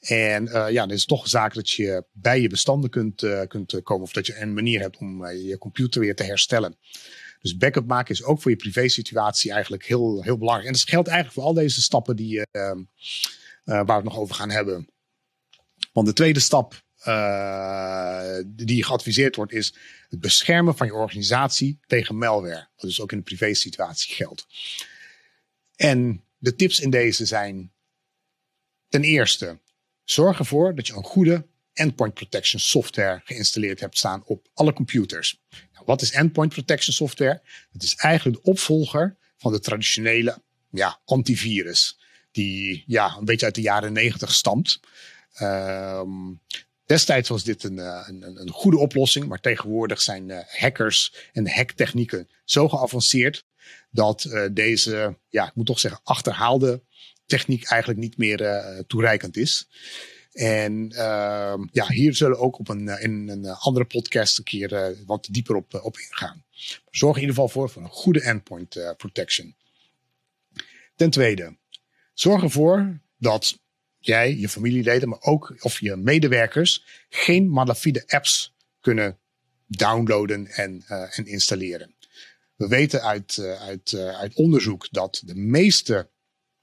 En 0.00 0.44
uh, 0.44 0.70
ja, 0.70 0.86
dan 0.86 0.90
is 0.90 1.04
toch 1.04 1.22
een 1.22 1.28
zaak 1.28 1.54
dat 1.54 1.70
je 1.70 2.04
bij 2.12 2.40
je 2.40 2.48
bestanden 2.48 2.90
kunt, 2.90 3.22
uh, 3.22 3.42
kunt 3.48 3.80
komen. 3.82 4.02
Of 4.02 4.12
dat 4.12 4.26
je 4.26 4.40
een 4.40 4.54
manier 4.54 4.80
hebt 4.80 4.98
om 4.98 5.26
je 5.26 5.58
computer 5.58 6.00
weer 6.00 6.14
te 6.14 6.22
herstellen. 6.22 6.78
Dus 7.40 7.56
backup 7.56 7.86
maken 7.86 8.14
is 8.14 8.22
ook 8.22 8.42
voor 8.42 8.50
je 8.50 8.56
privé 8.56 8.88
situatie 8.88 9.52
eigenlijk 9.52 9.84
heel, 9.84 10.22
heel 10.22 10.38
belangrijk. 10.38 10.68
En 10.68 10.72
dat 10.72 10.88
geldt 10.88 11.08
eigenlijk 11.08 11.38
voor 11.38 11.48
al 11.48 11.62
deze 11.62 11.82
stappen 11.82 12.16
die, 12.16 12.42
waar 13.62 13.86
we 13.86 13.92
het 13.92 14.04
nog 14.04 14.18
over 14.18 14.34
gaan 14.34 14.50
hebben. 14.50 14.88
Want 15.92 16.06
de 16.06 16.12
tweede 16.12 16.40
stap 16.40 16.82
die 18.46 18.84
geadviseerd 18.84 19.36
wordt 19.36 19.52
is 19.52 19.74
het 20.08 20.20
beschermen 20.20 20.76
van 20.76 20.86
je 20.86 20.94
organisatie 20.94 21.78
tegen 21.86 22.18
malware. 22.18 22.68
Wat 22.76 22.84
dus 22.90 23.00
ook 23.00 23.12
in 23.12 23.18
de 23.18 23.24
privé 23.24 23.54
situatie 23.54 24.14
geldt. 24.14 24.46
En 25.80 26.24
de 26.38 26.54
tips 26.54 26.80
in 26.80 26.90
deze 26.90 27.24
zijn 27.24 27.72
ten 28.88 29.02
eerste 29.02 29.58
zorg 30.04 30.38
ervoor 30.38 30.74
dat 30.74 30.86
je 30.86 30.92
een 30.92 31.04
goede 31.04 31.46
endpoint 31.72 32.14
protection 32.14 32.60
software 32.60 33.20
geïnstalleerd 33.24 33.80
hebt 33.80 33.98
staan 33.98 34.22
op 34.24 34.48
alle 34.54 34.72
computers. 34.72 35.40
Nou, 35.72 35.84
wat 35.86 36.02
is 36.02 36.12
endpoint 36.12 36.52
protection 36.52 36.94
software? 36.94 37.42
Het 37.72 37.82
is 37.82 37.94
eigenlijk 37.94 38.42
de 38.42 38.50
opvolger 38.50 39.16
van 39.36 39.52
de 39.52 39.60
traditionele 39.60 40.42
ja, 40.70 41.00
antivirus. 41.04 41.98
Die 42.30 42.84
ja, 42.86 43.16
een 43.18 43.24
beetje 43.24 43.46
uit 43.46 43.54
de 43.54 43.60
jaren 43.60 43.92
negentig 43.92 44.34
stamt. 44.34 44.80
Um, 45.42 46.40
destijds 46.86 47.28
was 47.28 47.44
dit 47.44 47.64
een, 47.64 47.78
een, 47.78 48.40
een, 48.40 48.50
goede 48.50 48.78
oplossing, 48.78 49.26
maar 49.26 49.40
tegenwoordig 49.40 50.00
zijn 50.00 50.28
uh, 50.28 50.38
hackers 50.46 51.14
en 51.32 51.50
hacktechnieken 51.50 52.28
zo 52.44 52.68
geavanceerd 52.68 53.44
dat 53.90 54.24
uh, 54.24 54.46
deze, 54.52 55.18
ja, 55.28 55.46
ik 55.46 55.54
moet 55.54 55.66
toch 55.66 55.80
zeggen, 55.80 56.00
achterhaalde 56.04 56.82
techniek 57.26 57.64
eigenlijk 57.64 58.00
niet 58.00 58.16
meer 58.16 58.40
uh, 58.40 58.78
toereikend 58.86 59.36
is. 59.36 59.68
En 60.32 60.92
uh, 60.92 61.54
ja, 61.72 61.86
hier 61.86 62.14
zullen 62.14 62.36
we 62.36 62.42
ook 62.42 62.58
op 62.58 62.68
een, 62.68 62.88
in 62.88 63.28
een 63.28 63.46
andere 63.46 63.84
podcast 63.84 64.38
een 64.38 64.44
keer 64.44 64.96
wat 65.06 65.28
dieper 65.30 65.56
op, 65.56 65.74
op 65.82 65.98
ingaan. 65.98 66.44
zorg 66.90 67.16
in 67.16 67.20
ieder 67.20 67.34
geval 67.34 67.48
voor, 67.48 67.70
voor 67.70 67.82
een 67.82 67.88
goede 67.88 68.22
endpoint 68.22 68.94
protection. 68.96 69.56
Ten 70.96 71.10
tweede, 71.10 71.56
zorg 72.14 72.42
ervoor 72.42 73.00
dat 73.16 73.58
jij, 73.98 74.36
je 74.36 74.48
familieleden, 74.48 75.08
maar 75.08 75.20
ook 75.20 75.54
of 75.58 75.80
je 75.80 75.96
medewerkers 75.96 76.84
geen 77.08 77.50
malafide 77.50 78.02
apps 78.06 78.54
kunnen 78.80 79.18
downloaden 79.66 80.46
en, 80.46 80.84
en 80.86 81.26
installeren. 81.26 81.94
We 82.60 82.68
weten 82.68 83.02
uit, 83.02 83.38
uit, 83.60 83.94
uit 83.94 84.34
onderzoek 84.34 84.88
dat 84.90 85.22
de 85.24 85.34
meeste 85.34 86.10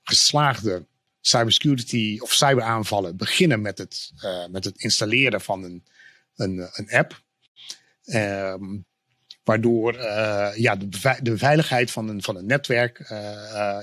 geslaagde 0.04 0.88
cybersecurity 1.22 2.18
of 2.20 2.34
cyberaanvallen 2.34 3.18
beginnen 3.18 3.62
met 3.62 3.78
het, 3.78 4.12
uh, 4.24 4.48
met 4.48 4.64
het 4.64 4.78
installeren 4.78 5.42
van 5.42 5.64
een, 5.64 5.84
een, 6.36 6.70
een 6.72 6.90
app. 6.90 7.24
Um, 8.04 8.86
waardoor 9.44 9.94
ja, 10.56 10.76
de, 10.76 11.18
de 11.22 11.38
veiligheid 11.38 11.92
van 11.92 12.10
een, 12.10 12.24
van 12.24 12.46
netwerk 12.46 13.00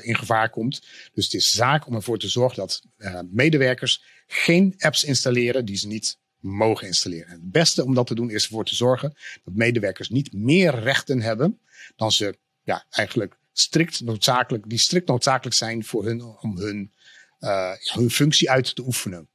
in 0.03 0.17
gevaar 0.17 0.51
komt. 0.51 0.83
Dus 1.13 1.25
het 1.25 1.35
is 1.35 1.51
zaak 1.51 1.87
om 1.87 1.95
ervoor 1.95 2.19
te 2.19 2.29
zorgen 2.29 2.57
dat 2.57 2.83
medewerkers 3.31 4.03
geen 4.27 4.75
apps 4.79 5.05
installeren 5.05 5.65
die 5.65 5.77
ze 5.77 5.87
niet 5.87 6.19
mogen 6.45 6.87
installeren. 6.87 7.31
het 7.31 7.51
beste 7.51 7.85
om 7.85 7.95
dat 7.95 8.07
te 8.07 8.15
doen 8.15 8.31
is 8.31 8.45
ervoor 8.45 8.65
te 8.65 8.75
zorgen 8.75 9.15
dat 9.45 9.55
medewerkers 9.55 10.09
niet 10.09 10.33
meer 10.33 10.79
rechten 10.79 11.23
hebben 11.23 11.61
dan 11.97 12.13
ze 12.13 12.39
ja, 12.63 12.85
eigenlijk 12.91 13.37
strikt 13.53 14.01
noodzakelijk, 14.01 14.69
die 14.69 14.79
strikt 14.79 15.09
noodzakelijk 15.09 15.57
zijn 15.57 15.85
voor 15.85 16.05
hun 16.05 16.23
om 16.23 16.59
hun 16.59 16.93
uh, 17.41 17.73
hun 17.77 18.11
functie 18.11 18.51
uit 18.51 18.75
te 18.75 18.83
oefenen. 18.83 19.29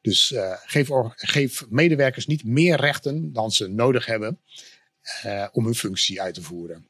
Dus 0.00 0.30
uh, 0.30 0.56
geef, 0.64 0.88
geef, 1.14 1.66
medewerkers 1.68 2.26
niet 2.26 2.44
meer 2.44 2.76
rechten 2.76 3.32
dan 3.32 3.50
ze 3.50 3.66
nodig 3.66 4.06
hebben 4.06 4.40
uh, 5.24 5.48
om 5.52 5.64
hun 5.64 5.74
functie 5.74 6.22
uit 6.22 6.34
te 6.34 6.42
voeren. 6.42 6.88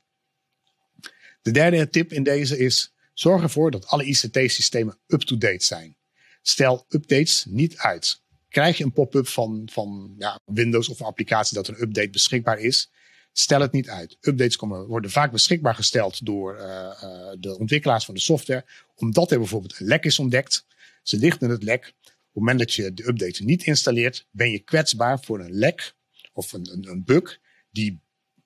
De 1.43 1.50
derde 1.50 1.88
tip 1.88 2.12
in 2.12 2.23
deze 2.23 2.59
is: 2.59 2.93
zorg 3.12 3.43
ervoor 3.43 3.71
dat 3.71 3.87
alle 3.87 4.04
ICT-systemen 4.04 4.99
up-to-date 5.07 5.64
zijn. 5.64 5.97
Stel 6.43 6.85
updates 6.88 7.45
niet 7.49 7.76
uit. 7.76 8.23
Krijg 8.55 8.79
je 8.79 8.85
een 8.85 8.93
pop-up 8.93 9.29
van, 9.29 9.69
van 9.73 10.15
ja, 10.19 10.41
Windows 10.45 10.89
of 10.89 11.01
een 11.01 11.07
applicatie 11.07 11.57
dat 11.57 11.69
een 11.69 11.81
update 11.81 12.11
beschikbaar 12.11 12.59
is, 12.59 12.91
stel 13.33 13.61
het 13.61 13.73
niet 13.73 13.89
uit. 13.89 14.17
Updates 14.21 14.57
komen, 14.57 14.87
worden 14.87 15.11
vaak 15.11 15.33
beschikbaar 15.33 15.75
gesteld 15.75 16.27
door 16.27 16.57
uh, 16.57 16.63
uh, 16.65 17.33
de 17.39 17.59
ontwikkelaars 17.59 18.05
van 18.05 18.15
de 18.15 18.21
software, 18.21 18.65
omdat 18.95 19.31
er 19.31 19.39
bijvoorbeeld 19.39 19.81
een 19.81 19.87
lek 19.87 20.05
is 20.05 20.19
ontdekt. 20.19 20.67
Ze 21.03 21.17
lichten 21.17 21.51
het 21.51 21.63
lek. 21.63 21.95
Op 22.01 22.05
het 22.05 22.35
moment 22.35 22.59
dat 22.59 22.75
je 22.75 22.95
de 22.95 23.09
update 23.09 23.45
niet 23.45 23.65
installeert, 23.65 24.27
ben 24.31 24.51
je 24.51 24.59
kwetsbaar 24.59 25.21
voor 25.21 25.41
een 25.41 25.53
lek 25.53 25.95
of 26.33 26.53
een, 26.53 26.73
een, 26.73 26.89
een 26.89 27.05
bug 27.05 27.39
die 27.71 28.01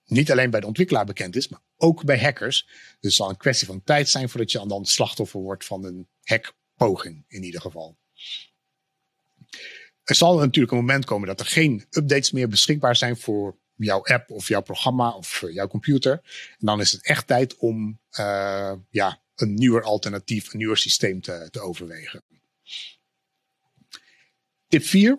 niet 0.05 0.31
alleen 0.31 0.51
bij 0.51 0.61
de 0.61 0.67
ontwikkelaar 0.67 1.07
bekend 1.07 1.37
is, 1.37 1.49
maar 1.49 1.61
ook 1.77 2.05
bij 2.05 2.21
hackers. 2.21 2.67
Dus 2.67 2.97
het 3.01 3.13
zal 3.13 3.31
een 3.31 3.37
kwestie 3.37 3.67
van 3.67 3.83
tijd 3.85 4.09
zijn 4.09 4.29
voordat 4.29 4.53
je 4.53 4.67
dan 4.67 4.85
slachtoffer 4.85 5.41
wordt 5.41 5.65
van 5.65 5.85
een 5.85 6.09
hackpoging 6.23 7.25
in 7.29 7.43
ieder 7.43 7.61
geval. 7.61 7.97
Er 10.09 10.15
zal 10.15 10.39
natuurlijk 10.39 10.73
een 10.73 10.79
moment 10.79 11.05
komen 11.05 11.29
dat 11.29 11.41
er 11.41 11.47
geen 11.47 11.87
updates 11.91 12.31
meer 12.31 12.49
beschikbaar 12.49 12.97
zijn 12.97 13.17
voor 13.17 13.59
jouw 13.75 14.05
app 14.05 14.31
of 14.31 14.49
jouw 14.49 14.63
programma 14.63 15.11
of 15.11 15.45
jouw 15.51 15.69
computer. 15.69 16.13
En 16.59 16.67
dan 16.67 16.81
is 16.81 16.93
het 16.93 17.07
echt 17.07 17.27
tijd 17.27 17.57
om 17.57 18.01
ja, 18.91 19.23
een 19.35 19.55
nieuwer 19.55 19.83
alternatief, 19.83 20.53
een 20.53 20.59
nieuwer 20.59 20.77
systeem 20.77 21.21
te, 21.21 21.49
te 21.51 21.61
overwegen. 21.61 22.25
Tip 24.69 24.85
4. 24.85 25.19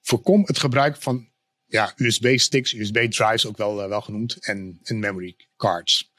Voorkom 0.00 0.42
het 0.46 0.58
gebruik 0.58 0.96
van 0.96 1.28
ja, 1.66 1.92
USB-sticks, 1.96 2.72
USB-drives 2.72 3.46
ook 3.46 3.56
wel, 3.56 3.88
wel 3.88 4.00
genoemd, 4.00 4.44
en, 4.44 4.80
en 4.82 4.98
memory 4.98 5.36
cards. 5.56 6.12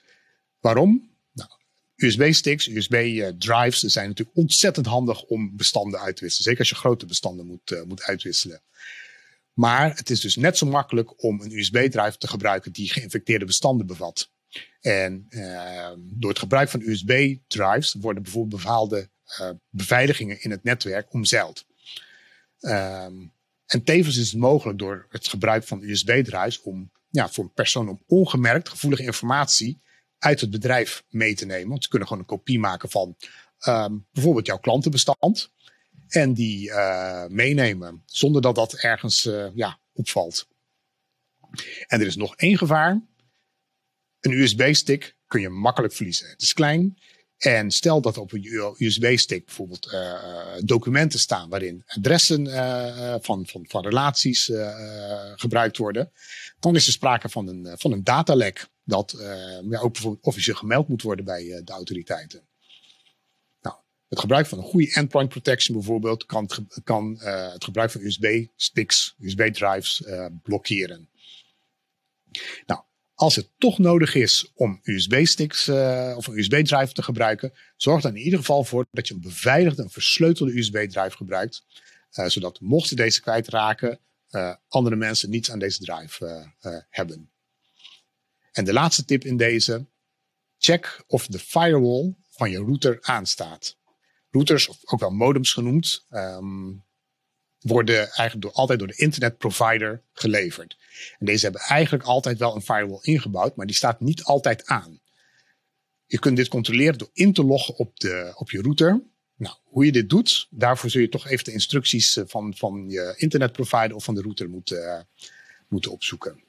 Waarom? 0.60 1.09
USB-sticks, 2.04 2.68
USB-drives 2.68 3.80
zijn 3.80 4.08
natuurlijk 4.08 4.38
ontzettend 4.38 4.86
handig 4.86 5.24
om 5.24 5.56
bestanden 5.56 6.00
uit 6.00 6.16
te 6.16 6.24
wisselen. 6.24 6.46
Zeker 6.46 6.60
als 6.60 6.70
je 6.70 6.76
grote 6.76 7.06
bestanden 7.06 7.46
moet, 7.46 7.72
uh, 7.72 7.84
moet 7.84 8.04
uitwisselen. 8.04 8.62
Maar 9.54 9.96
het 9.96 10.10
is 10.10 10.20
dus 10.20 10.36
net 10.36 10.58
zo 10.58 10.66
makkelijk 10.66 11.24
om 11.24 11.42
een 11.42 11.52
USB-drive 11.52 12.18
te 12.18 12.28
gebruiken 12.28 12.72
die 12.72 12.92
geïnfecteerde 12.92 13.46
bestanden 13.46 13.88
bevat. 13.88 14.32
En 14.82 15.26
uh, 15.30 15.92
door 15.98 16.30
het 16.30 16.40
gebruik 16.40 16.70
van 16.70 16.82
USB-drives 16.82 17.96
worden 18.00 18.24
bijvoorbeeld 18.24 18.62
bepaalde 18.62 19.10
uh, 19.40 19.50
beveiligingen 19.70 20.42
in 20.42 20.52
het 20.52 20.64
netwerk 20.64 21.14
omzeild. 21.14 21.66
Um, 22.60 23.34
en 23.66 23.84
tevens 23.84 24.18
is 24.18 24.32
het 24.32 24.40
mogelijk 24.40 24.80
door 24.80 25.06
het 25.10 25.28
gebruik 25.28 25.64
van 25.64 25.82
USB-drives 25.84 26.62
om 26.62 26.92
ja, 27.10 27.30
voor 27.30 27.44
een 27.44 27.54
persoon 27.54 27.90
om 27.90 28.04
ongemerkt 28.08 28.70
gevoelige 28.70 29.04
informatie 29.04 29.82
uit 30.20 30.42
het 30.42 30.50
bedrijf 30.50 31.04
mee 31.10 31.36
te 31.36 31.46
nemen. 31.46 31.70
Want 31.70 31.84
ze 31.84 31.90
kunnen 31.90 32.08
gewoon 32.08 32.24
een 32.24 32.30
kopie 32.30 32.60
maken 32.60 32.90
van 32.90 33.16
um, 33.68 34.08
bijvoorbeeld 34.12 34.46
jouw 34.46 34.60
klantenbestand. 34.60 35.52
En 36.08 36.34
die 36.34 36.70
uh, 36.70 37.26
meenemen 37.28 38.04
zonder 38.06 38.42
dat 38.42 38.56
dat 38.56 38.74
ergens 38.74 39.26
uh, 39.26 39.48
ja, 39.54 39.80
opvalt. 39.94 40.48
En 41.88 42.02
er 42.02 42.08
is 42.08 42.16
nog 42.16 42.36
één 42.36 42.58
gevaar. 42.58 43.02
Een 44.20 44.32
USB-stick 44.32 45.16
kun 45.28 45.42
je 45.42 45.50
makkelijk 45.50 45.94
verliezen. 45.94 46.30
Het 46.30 46.42
is 46.42 46.54
klein. 46.54 46.98
En 47.38 47.72
stel 47.72 48.02
dat 48.02 48.18
op 48.18 48.32
een 48.32 48.76
USB-stick 48.78 49.46
bijvoorbeeld 49.46 49.92
uh, 49.94 50.24
documenten 50.60 51.20
staan 51.20 51.50
waarin 51.50 51.84
adressen 51.86 52.46
van, 53.24 53.46
van, 53.48 53.66
van 53.68 53.84
relaties 53.84 54.52
gebruikt 55.36 55.78
worden, 55.78 56.12
dan 56.60 56.76
is 56.76 56.88
er 56.88 56.92
sprake 56.92 57.30
van 57.30 57.48
een, 57.48 57.78
van 57.78 57.92
een 57.92 58.04
datalek 58.04 58.70
dat 58.90 59.16
ja, 59.70 59.80
ook 59.80 59.96
officieel 60.22 60.56
gemeld 60.56 60.88
moet 60.88 61.02
worden 61.02 61.26
bij 61.26 61.62
de 61.64 61.72
autoriteiten. 61.72 62.48
Nou, 63.62 63.76
het 64.08 64.20
gebruik 64.20 64.48
van 64.48 64.58
een 64.58 64.64
goede 64.64 64.94
endpoint 64.94 65.30
protection 65.30 65.78
bijvoorbeeld 65.78 66.26
kan, 66.26 66.50
kan 66.84 67.20
het 67.20 67.64
gebruik 67.64 67.92
van 67.92 68.02
USB-sticks, 68.02 69.16
USB-drives 69.20 70.04
blokkeren. 70.44 71.10
Nou, 72.66 72.82
als 73.14 73.36
het 73.36 73.50
toch 73.58 73.78
nodig 73.78 74.16
is 74.16 74.52
om 74.54 74.80
USB-sticks 74.84 75.70
of 76.16 76.28
een 76.28 76.38
USB-drive 76.38 76.94
te 76.94 77.04
gebruiken, 77.04 77.54
zorg 77.76 78.02
dan 78.02 78.16
in 78.16 78.24
ieder 78.24 78.40
geval 78.40 78.64
voor 78.64 78.86
dat 78.92 79.08
je 79.08 79.14
een 79.14 79.22
beveiligde 79.22 79.82
en 79.82 79.90
versleutelde 79.90 80.58
USB-drive 80.58 81.18
gebruikt. 81.18 81.66
Uh, 82.14 82.26
zodat 82.26 82.60
mochten 82.60 82.96
deze 82.96 83.22
kwijtraken, 83.22 84.00
uh, 84.32 84.56
andere 84.68 84.96
mensen 84.96 85.30
niets 85.30 85.52
aan 85.52 85.60
deze 85.60 85.80
drive 85.80 86.50
hebben. 86.90 87.32
En 88.52 88.66
de 88.66 88.74
laatste 88.74 89.06
tip 89.06 89.24
in 89.24 89.38
deze: 89.38 89.88
check 90.58 91.04
of 91.08 91.28
de 91.28 91.40
firewall 91.40 92.16
van 92.30 92.52
je 92.52 92.58
router 92.58 92.98
aanstaat. 93.02 93.78
Routers, 94.30 94.68
of 94.68 94.78
ook 94.84 95.00
wel 95.00 95.10
modems 95.10 95.54
genoemd, 95.54 96.06
um, 96.10 96.84
worden 97.60 97.98
eigenlijk 97.98 98.42
door, 98.42 98.52
altijd 98.52 98.80
door 98.80 98.88
de 98.88 98.96
internetprovider 98.96 100.04
geleverd. 100.14 100.78
En 101.20 101.26
deze 101.26 101.44
hebben 101.44 101.62
eigenlijk 101.62 102.04
altijd 102.04 102.38
wel 102.38 102.56
een 102.56 102.62
firewall 102.62 103.00
ingebouwd, 103.02 103.56
maar 103.56 103.66
die 103.66 103.76
staat 103.76 104.00
niet 104.00 104.24
altijd 104.24 104.66
aan. 104.66 105.00
Je 106.06 106.20
kunt 106.20 106.38
dit 106.38 106.48
controleren 106.48 106.98
door 106.98 107.10
in 107.14 107.34
te 107.34 107.44
loggen 107.44 107.76
op, 107.76 108.00
de, 108.00 108.32
op 108.36 108.52
je 108.52 108.62
router. 108.62 109.02
Nou, 109.36 109.56
hoe 109.64 109.86
je 109.86 109.92
dit 109.92 110.10
doet, 110.10 110.48
daarvoor 110.50 110.90
zul 110.90 111.02
je 111.02 111.10
toch 111.10 111.28
even 111.28 111.46
de 111.46 111.52
instructies 111.52 112.18
eh, 112.18 112.24
van, 112.28 112.56
van 112.58 112.90
je 112.90 113.14
internetprovider 113.18 113.96
of 113.96 114.04
van 114.04 114.16
de 114.16 114.22
router 114.22 114.50
moeten, 114.50 114.78
uh, 114.78 115.00
moeten 115.68 115.92
opzoeken. 115.92 116.44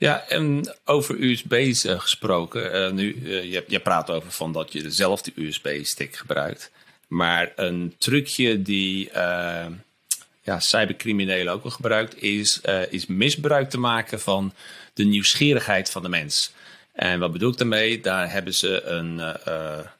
Ja, 0.00 0.28
en 0.28 0.74
over 0.84 1.22
USB's 1.22 1.84
uh, 1.84 2.00
gesproken. 2.00 2.74
Uh, 2.74 2.90
nu, 2.90 3.30
je, 3.50 3.64
je 3.66 3.80
praat 3.80 4.10
over 4.10 4.32
van 4.32 4.52
dat 4.52 4.72
je 4.72 4.82
dezelfde 4.82 5.32
USB-stick 5.34 6.16
gebruikt. 6.16 6.70
Maar 7.08 7.52
een 7.56 7.94
trucje 7.98 8.62
die 8.62 9.10
ja, 10.42 10.60
cybercriminelen 10.60 11.52
ook 11.52 11.62
wel 11.62 11.72
gebruikt, 11.72 12.22
is, 12.22 12.60
is 12.90 13.06
misbruik 13.06 13.70
te 13.70 13.78
maken 13.78 14.20
van 14.20 14.54
de 14.94 15.04
nieuwsgierigheid 15.04 15.90
van 15.90 16.02
de 16.02 16.08
mens. 16.08 16.52
En 16.92 17.18
wat 17.18 17.32
bedoel 17.32 17.50
ik 17.50 17.58
daarmee? 17.58 18.00
Daar 18.00 18.32
hebben 18.32 18.54
ze 18.54 18.82
een 18.82 19.18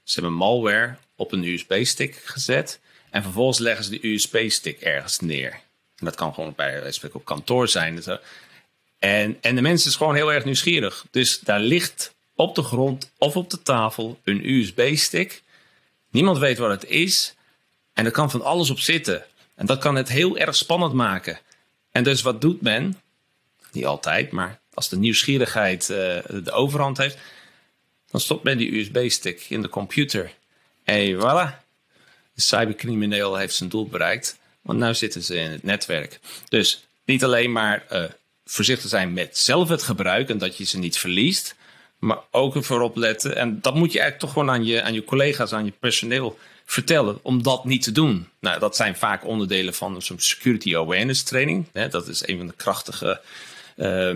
ze 0.05 0.21
hebben 0.21 0.33
malware 0.33 0.97
op 1.17 1.33
een 1.33 1.45
USB-stick 1.45 2.23
gezet. 2.25 2.81
En 3.11 3.23
vervolgens 3.23 3.59
leggen 3.59 3.85
ze 3.85 3.91
die 3.91 4.13
USB-stick 4.13 4.81
ergens 4.81 5.21
neer. 5.21 5.53
En 5.97 6.05
dat 6.05 6.15
kan 6.15 6.35
gewoon 6.35 6.53
bij 6.57 6.93
op 7.13 7.25
kantoor 7.25 7.69
zijn. 7.69 8.03
En, 9.01 9.37
en 9.41 9.55
de 9.55 9.61
mens 9.61 9.87
is 9.87 9.97
gewoon 9.97 10.15
heel 10.15 10.33
erg 10.33 10.45
nieuwsgierig. 10.45 11.07
Dus 11.11 11.41
daar 11.41 11.61
ligt 11.61 12.15
op 12.35 12.55
de 12.55 12.63
grond 12.63 13.11
of 13.19 13.37
op 13.37 13.51
de 13.51 13.63
tafel 13.63 14.21
een 14.25 14.51
USB-stick. 14.51 15.43
Niemand 16.11 16.39
weet 16.39 16.59
wat 16.59 16.71
het 16.71 16.91
is. 16.91 17.35
En 17.93 18.05
er 18.05 18.11
kan 18.11 18.31
van 18.31 18.43
alles 18.43 18.71
op 18.71 18.79
zitten. 18.79 19.25
En 19.55 19.67
dat 19.67 19.79
kan 19.79 19.95
het 19.95 20.09
heel 20.09 20.39
erg 20.39 20.57
spannend 20.57 20.93
maken. 20.93 21.39
En 21.91 22.05
dus 22.05 22.23
wat 22.23 22.41
doet 22.41 22.61
men? 22.61 23.01
Niet 23.73 23.87
altijd, 23.87 24.31
maar 24.31 24.61
als 24.75 24.89
de 24.89 24.97
nieuwsgierigheid 24.97 25.83
uh, 25.83 25.97
de 26.45 26.51
overhand 26.51 26.99
heeft, 26.99 27.19
dan 28.11 28.21
stopt 28.21 28.45
men 28.45 28.59
die 28.59 28.79
USB-stick 28.79 29.47
in 29.49 29.63
de 29.63 29.69
computer. 29.69 30.35
En 30.85 31.15
voilà, 31.15 31.61
de 32.35 32.41
cybercrimineel 32.41 33.37
heeft 33.37 33.55
zijn 33.55 33.69
doel 33.69 33.87
bereikt, 33.87 34.39
want 34.63 34.79
nu 34.79 34.95
zitten 34.95 35.23
ze 35.23 35.35
in 35.35 35.51
het 35.51 35.63
netwerk. 35.63 36.21
Dus 36.49 36.87
niet 37.05 37.25
alleen 37.25 37.53
maar 37.53 37.87
uh, 37.93 38.05
voorzichtig 38.51 38.91
zijn 38.91 39.13
met 39.13 39.39
zelf 39.39 39.69
het 39.69 39.83
gebruik 39.83 40.29
en 40.29 40.39
dat 40.39 40.57
je 40.57 40.65
ze 40.65 40.79
niet 40.79 40.99
verliest, 40.99 41.55
maar 41.99 42.19
ook 42.31 42.55
ervoor 42.55 42.81
opletten. 42.81 43.37
En 43.37 43.61
dat 43.61 43.75
moet 43.75 43.93
je 43.93 44.01
eigenlijk 44.01 44.19
toch 44.19 44.33
gewoon 44.33 44.51
aan 44.51 44.65
je, 44.65 44.83
aan 44.83 44.95
je 44.95 45.05
collega's, 45.05 45.53
aan 45.53 45.65
je 45.65 45.73
personeel 45.81 46.39
vertellen 46.65 47.19
om 47.23 47.43
dat 47.43 47.65
niet 47.65 47.83
te 47.83 47.93
doen. 47.93 48.29
Nou, 48.41 48.59
dat 48.59 48.77
zijn 48.77 48.97
vaak 48.97 49.27
onderdelen 49.27 49.75
van 49.75 50.03
zo'n 50.03 50.19
security 50.19 50.77
awareness 50.77 51.23
training. 51.23 51.67
Dat 51.91 52.09
is 52.09 52.27
een 52.27 52.37
van 52.37 52.47
de 52.47 52.53
krachtige 52.57 53.21
uh, 53.77 54.15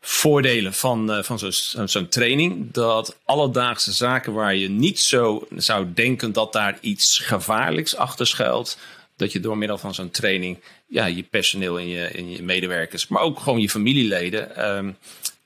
voordelen 0.00 0.74
van, 0.74 1.16
uh, 1.16 1.22
van 1.22 1.38
zo'n 1.38 1.88
zo 1.88 2.08
training. 2.08 2.72
Dat 2.72 3.16
alledaagse 3.24 3.92
zaken 3.92 4.32
waar 4.32 4.54
je 4.54 4.68
niet 4.68 5.00
zo 5.00 5.46
zou 5.56 5.92
denken 5.94 6.32
dat 6.32 6.52
daar 6.52 6.78
iets 6.80 7.18
gevaarlijks 7.18 7.96
achter 7.96 8.26
schuilt. 8.26 8.78
Dat 9.16 9.32
je 9.32 9.40
door 9.40 9.58
middel 9.58 9.78
van 9.78 9.94
zo'n 9.94 10.10
training 10.10 10.58
ja, 10.88 11.06
je 11.06 11.22
personeel 11.22 11.78
en 11.78 11.88
je, 11.88 12.04
en 12.04 12.30
je 12.30 12.42
medewerkers, 12.42 13.08
maar 13.08 13.22
ook 13.22 13.38
gewoon 13.40 13.60
je 13.60 13.70
familieleden 13.70 14.68
um, 14.76 14.96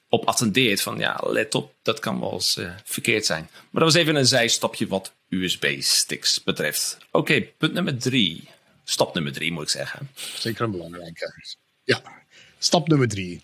op 0.08 0.24
attendeert 0.24 0.82
van 0.82 0.98
ja, 0.98 1.20
let 1.26 1.54
op, 1.54 1.74
dat 1.82 1.98
kan 1.98 2.20
wel 2.20 2.32
eens 2.32 2.56
uh, 2.56 2.72
verkeerd 2.84 3.26
zijn. 3.26 3.48
Maar 3.52 3.82
dat 3.82 3.92
was 3.92 4.02
even 4.02 4.14
een 4.14 4.26
zijstapje 4.26 4.86
wat 4.86 5.14
USB-sticks 5.28 6.42
betreft. 6.42 6.98
Oké, 7.10 7.40
punt 7.40 7.72
nummer 7.72 7.98
drie. 7.98 8.48
Stap 8.84 9.14
nummer 9.14 9.32
drie 9.32 9.52
moet 9.52 9.62
ik 9.62 9.68
zeggen. 9.68 10.08
Zeker 10.14 10.64
een 10.64 10.70
belangrijke. 10.70 11.42
Ja, 11.84 12.02
stap 12.58 12.88
nummer 12.88 13.08
drie. 13.08 13.42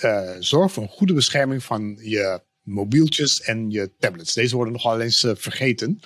Uh, 0.00 0.30
zorg 0.38 0.72
voor 0.72 0.82
een 0.82 0.88
goede 0.88 1.12
bescherming 1.12 1.62
van 1.62 1.98
je 2.00 2.40
mobieltjes 2.62 3.40
en 3.40 3.70
je 3.70 3.90
tablets. 3.98 4.34
Deze 4.34 4.56
worden 4.56 4.72
nogal 4.72 5.00
eens 5.00 5.22
uh, 5.22 5.32
vergeten. 5.34 6.00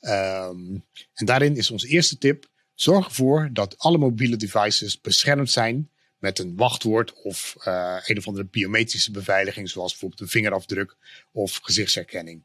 Um, 0.00 0.84
en 1.14 1.26
daarin 1.26 1.56
is 1.56 1.70
onze 1.70 1.88
eerste 1.88 2.18
tip. 2.18 2.46
Zorg 2.74 3.06
ervoor 3.06 3.48
dat 3.52 3.78
alle 3.78 3.98
mobiele 3.98 4.36
devices 4.36 5.00
beschermd 5.00 5.50
zijn 5.50 5.90
met 6.18 6.38
een 6.38 6.56
wachtwoord 6.56 7.22
of 7.22 7.54
uh, 7.58 7.96
een 8.04 8.18
of 8.18 8.26
andere 8.26 8.46
biometrische 8.46 9.10
beveiliging, 9.10 9.68
zoals 9.68 9.90
bijvoorbeeld 9.90 10.20
een 10.20 10.28
vingerafdruk 10.28 10.96
of 11.32 11.58
gezichtsherkenning. 11.62 12.42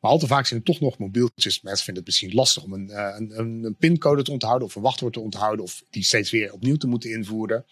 Maar 0.00 0.10
al 0.10 0.18
te 0.18 0.26
vaak 0.26 0.46
zijn 0.46 0.60
er 0.60 0.66
toch 0.66 0.80
nog 0.80 0.98
mobieltjes. 0.98 1.60
Mensen 1.60 1.84
vinden 1.84 2.02
het 2.02 2.12
misschien 2.12 2.34
lastig 2.34 2.62
om 2.62 2.72
een, 2.72 2.90
uh, 2.90 3.14
een, 3.18 3.64
een, 3.64 3.76
pincode 3.76 4.22
te 4.22 4.30
onthouden 4.30 4.68
of 4.68 4.74
een 4.74 4.82
wachtwoord 4.82 5.12
te 5.12 5.20
onthouden 5.20 5.64
of 5.64 5.82
die 5.90 6.04
steeds 6.04 6.30
weer 6.30 6.52
opnieuw 6.52 6.76
te 6.76 6.86
moeten 6.86 7.10
invoeren. 7.10 7.66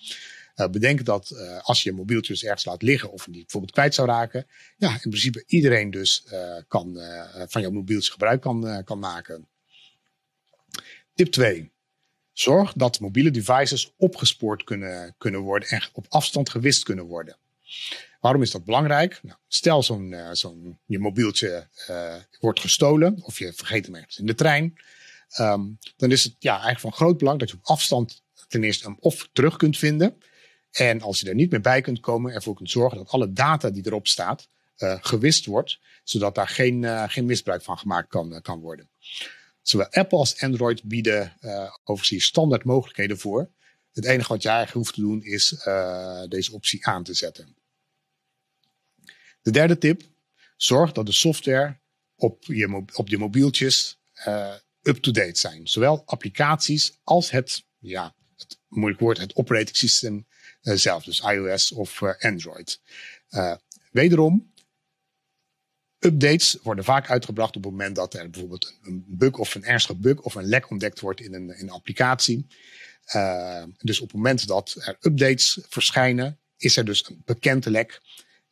Uh, 0.56 0.68
bedenk 0.68 1.04
dat 1.04 1.34
als 1.62 1.82
je 1.82 1.90
je 1.90 1.96
mobieltjes 1.96 2.44
ergens 2.44 2.64
laat 2.64 2.82
liggen 2.82 3.12
of 3.12 3.24
die 3.24 3.40
bijvoorbeeld 3.40 3.72
kwijt 3.72 3.94
zou 3.94 4.08
raken, 4.08 4.46
ja, 4.76 4.90
in 4.90 5.10
principe 5.10 5.44
iedereen 5.46 5.90
dus 5.90 6.24
kan, 6.68 6.98
van 7.48 7.62
jouw 7.62 7.70
mobieltje 7.70 8.10
gebruik 8.10 8.40
kan, 8.40 8.84
kan 8.84 8.98
maken. 8.98 9.46
Tip 11.14 11.32
2. 11.32 11.70
Zorg 12.32 12.72
dat 12.72 13.00
mobiele 13.00 13.30
devices 13.30 13.92
opgespoord 13.96 14.64
kunnen, 14.64 15.14
kunnen 15.18 15.40
worden 15.40 15.68
en 15.68 15.82
op 15.92 16.06
afstand 16.08 16.50
gewist 16.50 16.82
kunnen 16.82 17.04
worden. 17.04 17.36
Waarom 18.20 18.42
is 18.42 18.50
dat 18.50 18.64
belangrijk? 18.64 19.20
Nou, 19.22 19.38
stel 19.48 19.82
zo'n 19.82 20.12
uh, 20.12 20.30
zo'n 20.32 20.78
je 20.86 20.98
mobieltje 20.98 21.68
uh, 21.90 22.14
wordt 22.40 22.60
gestolen 22.60 23.22
of 23.22 23.38
je 23.38 23.52
vergeet 23.52 23.86
hem 23.86 23.94
ergens 23.94 24.18
in 24.18 24.26
de 24.26 24.34
trein. 24.34 24.74
Um, 25.40 25.78
dan 25.96 26.10
is 26.10 26.24
het 26.24 26.34
ja, 26.38 26.52
eigenlijk 26.52 26.80
van 26.80 26.92
groot 26.92 27.18
belang 27.18 27.38
dat 27.38 27.50
je 27.50 27.56
op 27.56 27.64
afstand 27.64 28.22
ten 28.48 28.64
eerste 28.64 28.86
hem 28.86 28.96
of 29.00 29.28
terug 29.32 29.56
kunt 29.56 29.78
vinden. 29.78 30.16
En 30.70 31.00
als 31.00 31.20
je 31.20 31.28
er 31.28 31.34
niet 31.34 31.50
meer 31.50 31.60
bij 31.60 31.80
kunt 31.80 32.00
komen, 32.00 32.32
ervoor 32.32 32.54
kunt 32.54 32.70
zorgen 32.70 32.98
dat 32.98 33.08
alle 33.08 33.32
data 33.32 33.70
die 33.70 33.86
erop 33.86 34.06
staat 34.06 34.48
uh, 34.78 34.98
gewist 35.00 35.46
wordt, 35.46 35.78
zodat 36.04 36.34
daar 36.34 36.48
geen, 36.48 37.08
geen 37.10 37.24
misbruik 37.24 37.62
van 37.62 37.78
gemaakt 37.78 38.08
kan, 38.08 38.40
kan 38.42 38.60
worden. 38.60 38.88
Zowel 39.62 39.88
Apple 39.90 40.18
als 40.18 40.40
Android 40.40 40.82
bieden 40.82 41.36
overigens 41.84 42.24
standaard 42.24 42.64
mogelijkheden 42.64 43.18
voor. 43.18 43.50
Het 43.92 44.04
enige 44.04 44.28
wat 44.28 44.42
je 44.42 44.48
eigenlijk 44.48 44.78
hoeft 44.78 44.94
te 44.94 45.00
doen 45.00 45.22
is 45.22 45.48
deze 46.28 46.52
optie 46.52 46.86
aan 46.86 47.04
te 47.04 47.14
zetten. 47.14 47.56
De 49.42 49.50
derde 49.50 49.78
tip: 49.78 50.02
zorg 50.56 50.92
dat 50.92 51.06
de 51.06 51.12
software 51.12 51.80
op 52.14 52.44
je, 52.44 52.84
op 52.92 53.08
je 53.08 53.18
mobieltjes 53.18 54.00
up-to-date 54.82 55.38
zijn. 55.38 55.68
Zowel 55.68 56.02
applicaties 56.06 56.98
als 57.02 57.30
het, 57.30 57.64
ja, 57.78 58.14
het 58.36 58.58
moeilijk 58.68 59.00
woord, 59.00 59.18
het 59.18 59.34
operating 59.34 59.76
system 59.76 60.26
zelf, 60.60 61.04
dus 61.04 61.20
iOS 61.20 61.72
of 61.72 62.02
Android. 62.02 62.80
wederom, 63.90 64.51
Updates 66.04 66.58
worden 66.62 66.84
vaak 66.84 67.10
uitgebracht 67.10 67.56
op 67.56 67.62
het 67.62 67.72
moment 67.72 67.96
dat 67.96 68.14
er 68.14 68.30
bijvoorbeeld 68.30 68.78
een 68.82 69.04
bug 69.08 69.38
of 69.38 69.54
een 69.54 69.64
ernstige 69.64 69.98
bug 69.98 70.20
of 70.20 70.34
een 70.34 70.44
lek 70.44 70.70
ontdekt 70.70 71.00
wordt 71.00 71.20
in 71.20 71.34
een, 71.34 71.58
in 71.58 71.70
applicatie. 71.70 72.46
Uh, 73.14 73.64
dus 73.78 74.00
op 74.00 74.06
het 74.06 74.16
moment 74.16 74.46
dat 74.46 74.76
er 74.78 74.96
updates 75.00 75.58
verschijnen, 75.68 76.38
is 76.56 76.76
er 76.76 76.84
dus 76.84 77.08
een 77.08 77.22
bekende 77.24 77.70
lek. 77.70 78.00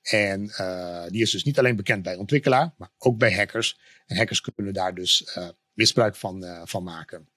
En 0.02 0.44
uh, 0.44 1.06
die 1.08 1.22
is 1.22 1.30
dus 1.30 1.44
niet 1.44 1.58
alleen 1.58 1.76
bekend 1.76 2.02
bij 2.02 2.16
ontwikkelaar, 2.16 2.74
maar 2.76 2.90
ook 2.98 3.18
bij 3.18 3.34
hackers. 3.34 3.78
En 4.06 4.16
hackers 4.16 4.40
kunnen 4.40 4.72
daar 4.72 4.94
dus 4.94 5.36
uh, 5.36 5.48
misbruik 5.72 6.16
van, 6.16 6.44
van 6.64 6.82
maken. 6.82 7.28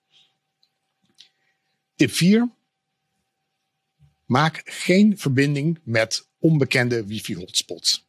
Tip 1.96 2.12
4. 2.12 2.50
Maak 4.26 4.62
geen 4.66 5.18
verbinding 5.18 5.80
met 5.84 6.28
onbekende 6.40 7.06
wifi-hotspots. 7.06 8.08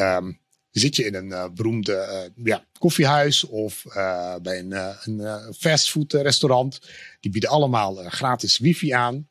Um, 0.00 0.41
zit 0.80 0.96
je 0.96 1.04
in 1.04 1.14
een 1.14 1.28
uh, 1.28 1.48
beroemde 1.54 2.30
uh, 2.36 2.44
ja, 2.46 2.64
koffiehuis 2.78 3.44
of 3.44 3.84
uh, 3.86 4.36
bij 4.42 4.58
een, 4.58 4.72
een 5.02 5.54
fastfood 5.54 6.12
restaurant. 6.12 6.80
Die 7.20 7.30
bieden 7.30 7.50
allemaal 7.50 7.94
gratis 7.94 8.58
wifi 8.58 8.90
aan. 8.90 9.28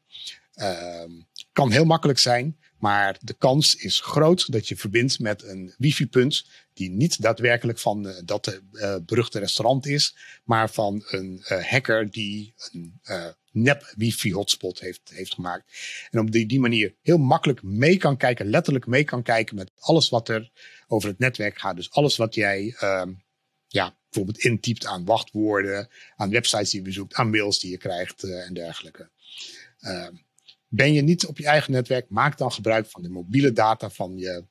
Ehm, 0.53 1.11
kan 1.53 1.71
heel 1.71 1.85
makkelijk 1.85 2.19
zijn, 2.19 2.57
maar 2.77 3.17
de 3.21 3.33
kans 3.33 3.75
is 3.75 3.99
groot 3.99 4.51
dat 4.51 4.67
je 4.67 4.75
verbindt 4.75 5.19
met 5.19 5.43
een 5.43 5.73
wifi-punt 5.77 6.45
die 6.73 6.89
niet 6.89 7.21
daadwerkelijk 7.21 7.79
van 7.79 8.13
dat 8.25 8.61
beruchte 9.05 9.39
restaurant 9.39 9.85
is, 9.85 10.15
maar 10.43 10.69
van 10.69 11.03
een 11.05 11.41
hacker 11.45 12.11
die 12.11 12.53
een 12.71 12.99
nep 13.51 13.93
wifi 13.95 14.33
hotspot 14.33 14.79
heeft, 14.79 15.09
heeft 15.09 15.33
gemaakt. 15.33 15.73
En 16.09 16.19
op 16.19 16.31
die, 16.31 16.45
die 16.45 16.59
manier 16.59 16.95
heel 17.01 17.17
makkelijk 17.17 17.63
mee 17.63 17.97
kan 17.97 18.17
kijken, 18.17 18.49
letterlijk 18.49 18.87
mee 18.87 19.03
kan 19.03 19.23
kijken 19.23 19.55
met 19.55 19.71
alles 19.79 20.09
wat 20.09 20.29
er 20.29 20.51
over 20.87 21.09
het 21.09 21.19
netwerk 21.19 21.59
gaat. 21.59 21.75
Dus 21.75 21.91
alles 21.91 22.17
wat 22.17 22.35
jij 22.35 22.75
um, 22.81 23.23
ja, 23.67 23.97
bijvoorbeeld 24.09 24.43
intypt 24.45 24.85
aan 24.85 25.05
wachtwoorden, 25.05 25.89
aan 26.15 26.29
websites 26.29 26.69
die 26.69 26.79
je 26.79 26.85
bezoekt, 26.85 27.13
aan 27.13 27.29
mails 27.29 27.59
die 27.59 27.71
je 27.71 27.77
krijgt 27.77 28.23
uh, 28.23 28.47
en 28.47 28.53
dergelijke. 28.53 29.09
Uh, 29.79 30.07
ben 30.67 30.93
je 30.93 31.01
niet 31.01 31.25
op 31.25 31.37
je 31.37 31.45
eigen 31.45 31.71
netwerk, 31.71 32.09
maak 32.09 32.37
dan 32.37 32.51
gebruik 32.51 32.85
van 32.85 33.01
de 33.01 33.09
mobiele 33.09 33.51
data 33.51 33.89
van 33.89 34.17
je 34.17 34.45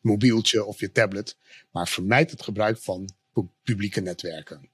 mobieltje 0.00 0.64
of 0.64 0.80
je 0.80 0.92
tablet. 0.92 1.36
Maar 1.70 1.88
vermijd 1.88 2.30
het 2.30 2.42
gebruik 2.42 2.78
van 2.78 3.08
publieke 3.62 4.00
netwerken. 4.00 4.70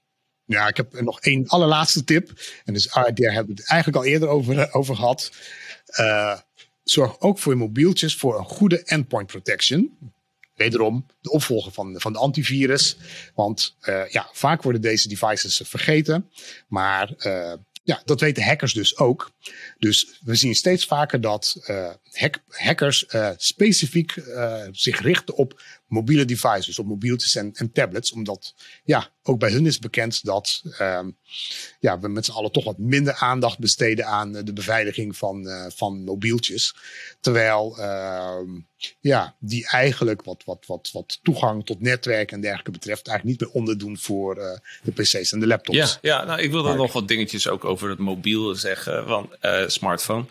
Ja, 0.53 0.67
ik 0.67 0.77
heb 0.77 1.01
nog 1.01 1.19
één 1.19 1.47
allerlaatste 1.47 2.03
tip. 2.03 2.31
En 2.65 2.73
dus, 2.73 2.91
ah, 2.91 3.03
daar 3.13 3.33
hebben 3.33 3.55
we 3.55 3.61
het 3.61 3.69
eigenlijk 3.69 4.03
al 4.03 4.11
eerder 4.11 4.29
over, 4.29 4.73
over 4.73 4.95
gehad. 4.95 5.31
Uh, 5.99 6.39
zorg 6.83 7.19
ook 7.19 7.39
voor 7.39 7.53
je 7.53 7.59
mobieltjes 7.59 8.15
voor 8.15 8.37
een 8.37 8.45
goede 8.45 8.83
endpoint 8.83 9.27
protection. 9.27 9.97
Wederom 10.55 11.05
de 11.21 11.31
opvolger 11.31 11.71
van, 11.71 11.95
van 11.97 12.13
de 12.13 12.19
antivirus. 12.19 12.97
Want 13.35 13.75
uh, 13.81 14.09
ja, 14.09 14.29
vaak 14.31 14.63
worden 14.63 14.81
deze 14.81 15.07
devices 15.07 15.61
vergeten. 15.63 16.29
Maar 16.67 17.13
ja, 17.83 18.01
dat 18.05 18.19
weten 18.19 18.43
hackers 18.43 18.73
dus 18.73 18.97
ook. 18.97 19.31
Dus 19.77 20.19
we 20.23 20.35
zien 20.35 20.55
steeds 20.55 20.85
vaker 20.85 21.21
dat 21.21 21.55
hack, 22.11 22.39
hackers 22.47 23.05
specifiek 23.37 24.13
zich 24.71 25.01
richten 25.01 25.35
op 25.35 25.61
mobiele 25.93 26.25
devices, 26.25 26.79
op 26.79 26.85
mobieltjes 26.85 27.35
en, 27.35 27.51
en, 27.53 27.71
tablets. 27.71 28.11
Omdat 28.11 28.53
ja, 28.83 29.09
ook 29.23 29.39
bij 29.39 29.51
hun 29.51 29.65
is 29.65 29.79
bekend 29.79 30.23
dat 30.25 30.61
uh, 30.79 30.99
ja, 31.79 31.99
we 31.99 32.07
met 32.07 32.25
z'n 32.25 32.31
allen 32.31 32.51
toch 32.51 32.63
wat 32.63 32.77
minder 32.77 33.13
aandacht 33.13 33.59
besteden 33.59 34.05
aan 34.05 34.31
de 34.31 34.53
beveiliging 34.53 35.17
van, 35.17 35.47
van 35.75 36.03
mobieltjes. 36.03 36.75
Terwijl 37.19 37.77
ehm, 37.77 38.49
ja, 38.99 39.35
die 39.39 39.67
eigenlijk 39.67 40.23
wat, 40.23 40.43
wat, 40.45 40.65
wat, 40.67 40.89
wat 40.93 41.19
toegang 41.23 41.65
tot 41.65 41.81
netwerk 41.81 42.31
en 42.31 42.41
dergelijke 42.41 42.71
betreft, 42.71 43.07
eigenlijk 43.07 43.39
niet 43.39 43.47
meer 43.49 43.59
onderdoen 43.59 43.97
voor 43.97 44.35
de 44.83 44.91
PC's 44.91 45.31
en 45.31 45.39
de 45.39 45.47
laptops. 45.47 45.77
Ja, 45.77 45.97
ja 46.01 46.25
nou, 46.25 46.41
ik 46.41 46.51
wilde 46.51 46.73
nog 46.73 46.93
wat 46.93 47.07
dingetjes 47.07 47.47
ook 47.47 47.65
over 47.65 47.89
het 47.89 47.99
mobiel 47.99 48.55
zeggen, 48.55 49.07
van 49.07 49.29
smartphone. 49.67 50.25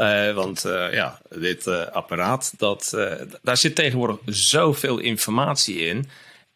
Uh, 0.00 0.34
want 0.34 0.66
uh, 0.66 0.92
ja, 0.92 1.20
dit 1.28 1.66
uh, 1.66 1.86
apparaat, 1.86 2.52
dat, 2.56 2.96
daar 3.42 3.56
zit 3.56 3.74
tegenwoordig 3.74 4.18
zoveel 4.24 4.98
informatie 4.98 5.78
in. 5.78 6.08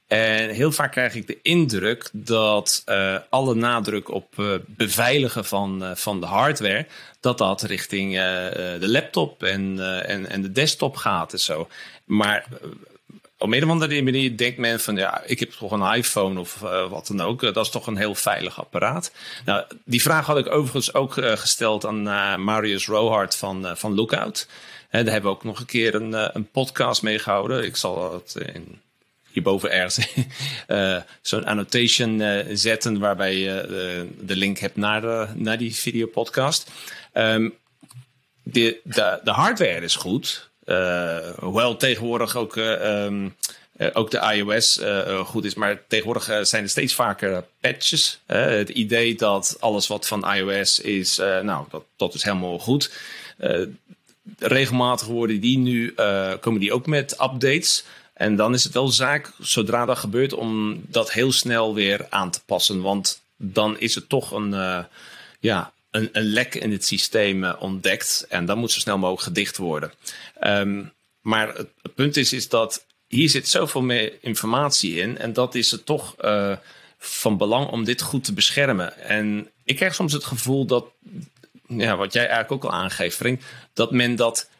En 0.06 0.50
heel 0.50 0.72
vaak 0.72 0.92
krijg 0.92 1.14
ik 1.14 1.26
de 1.26 1.38
indruk 1.42 2.10
dat 2.12 2.84
alle 3.30 3.54
nadruk 3.54 4.08
op 4.08 4.26
beveiligen 4.66 5.44
van, 5.44 5.92
van 5.94 6.20
de 6.20 6.26
hardware, 6.26 6.86
dat 7.20 7.38
dat 7.38 7.62
richting 7.62 8.12
de 8.80 8.88
laptop 8.88 9.42
en, 9.42 9.78
en, 10.06 10.30
en 10.30 10.42
de 10.42 10.52
desktop 10.52 10.96
gaat 10.96 11.32
en 11.32 11.38
zo. 11.38 11.68
Maar 12.04 12.46
op 13.44 13.52
een 13.52 13.64
of 13.64 13.70
andere 13.70 14.02
manier 14.02 14.36
denkt 14.36 14.58
men 14.58 14.80
van 14.80 14.96
ja, 14.96 15.22
ik 15.26 15.40
heb 15.40 15.50
toch 15.50 15.72
een 15.72 15.94
iPhone 15.94 16.40
of 16.40 16.60
uh, 16.62 16.88
wat 16.88 17.06
dan 17.06 17.20
ook. 17.20 17.40
dat 17.40 17.64
is 17.64 17.70
toch 17.70 17.86
een 17.86 17.96
heel 17.96 18.14
veilig 18.14 18.58
apparaat. 18.58 19.12
Nou, 19.44 19.64
die 19.84 20.02
vraag 20.02 20.26
had 20.26 20.38
ik 20.38 20.50
overigens 20.50 20.94
ook 20.94 21.16
uh, 21.16 21.32
gesteld 21.32 21.86
aan 21.86 22.08
uh, 22.08 22.36
Marius 22.36 22.86
Rohart 22.86 23.36
van, 23.36 23.76
van 23.76 23.94
Lookout. 23.94 24.48
daar 24.90 25.04
hebben 25.04 25.22
we 25.22 25.36
ook 25.36 25.44
nog 25.44 25.60
een 25.60 25.66
keer 25.66 25.94
een, 25.94 26.36
een 26.36 26.50
podcast 26.50 27.02
mee 27.02 27.18
gehouden. 27.18 27.64
Ik 27.64 27.76
zal 27.76 28.12
het 28.12 28.34
in, 28.54 28.80
hierboven 29.30 29.72
ergens 29.72 30.08
zo'n 31.30 31.44
annotation 31.44 32.42
zetten 32.52 32.98
waarbij 32.98 33.36
je 33.36 34.08
de 34.20 34.36
link 34.36 34.58
hebt 34.58 34.76
naar, 34.76 35.28
naar 35.36 35.58
die 35.58 35.74
videopodcast. 35.74 36.70
Um, 37.14 37.54
de, 38.42 38.80
de 39.24 39.30
hardware 39.30 39.80
is 39.80 39.96
goed. 39.96 40.50
Hoewel 41.38 41.76
tegenwoordig 41.76 42.36
ook, 42.36 42.56
uh, 42.56 43.04
um, 43.04 43.34
uh, 43.76 43.88
ook 43.92 44.10
de 44.10 44.32
iOS 44.34 44.80
goed 45.24 45.44
is, 45.44 45.54
maar 45.54 45.82
tegenwoordig 45.88 46.46
zijn 46.46 46.62
er 46.62 46.68
steeds 46.68 46.94
vaker 46.94 47.44
patches. 47.60 48.20
het 48.26 48.68
idee 48.68 49.14
dat 49.14 49.56
alles 49.60 49.86
wat 49.86 50.06
van 50.06 50.34
iOS 50.34 50.80
is, 50.80 51.16
nou, 51.16 51.64
dat, 51.70 51.84
dat 51.96 52.14
is 52.14 52.22
helemaal 52.22 52.58
goed. 52.58 52.92
regelmatig 54.38 55.06
worden 55.06 55.40
die 55.40 55.58
nu, 55.58 55.94
komen 56.40 56.60
die 56.60 56.72
ook 56.72 56.86
met 56.86 57.12
updates. 57.12 57.84
En 58.14 58.36
dan 58.36 58.54
is 58.54 58.64
het 58.64 58.72
wel 58.72 58.88
zaak, 58.88 59.32
zodra 59.40 59.84
dat 59.84 59.98
gebeurt, 59.98 60.32
om 60.32 60.82
dat 60.86 61.12
heel 61.12 61.32
snel 61.32 61.74
weer 61.74 62.06
aan 62.10 62.30
te 62.30 62.40
passen. 62.46 62.80
Want 62.80 63.22
dan 63.36 63.78
is 63.78 63.94
het 63.94 64.08
toch 64.08 64.30
een, 64.30 64.86
ja, 65.40 65.72
een, 65.94 66.08
een 66.12 66.22
lek 66.22 66.54
in 66.54 66.72
het 66.72 66.84
systeem 66.84 67.44
uh, 67.44 67.54
ontdekt. 67.58 68.26
En 68.28 68.44
dan 68.44 68.58
moet 68.58 68.72
zo 68.72 68.78
snel 68.78 68.98
mogelijk 68.98 69.22
gedicht 69.22 69.56
worden. 69.56 69.92
Um, 70.42 70.92
maar 71.20 71.54
het, 71.54 71.68
punt 71.94 72.16
is, 72.16 72.32
is 72.32 72.48
dat 72.48 72.86
hier 73.06 73.28
zit 73.28 73.48
zoveel 73.48 73.82
meer 73.82 74.12
informatie 74.20 75.00
in. 75.00 75.18
En 75.18 75.32
dat 75.32 75.54
is 75.54 75.70
het 75.70 75.86
toch 75.86 76.14
uh, 76.24 76.56
van 76.98 77.36
belang 77.36 77.68
om 77.68 77.84
dit 77.84 78.02
goed 78.02 78.24
te 78.24 78.32
beschermen. 78.32 78.98
En 78.98 79.50
ik 79.64 79.76
krijg 79.76 79.94
soms 79.94 80.12
het 80.12 80.24
gevoel 80.24 80.64
dat, 80.66 80.86
ja, 81.68 81.96
wat 81.96 82.12
jij 82.12 82.28
eigenlijk 82.28 82.52
ook 82.52 82.70
al 82.70 82.78
aangeeft, 82.78 83.16
Frank, 83.16 83.40
dat 83.72 83.90
men 83.90 84.16
dat 84.16 84.50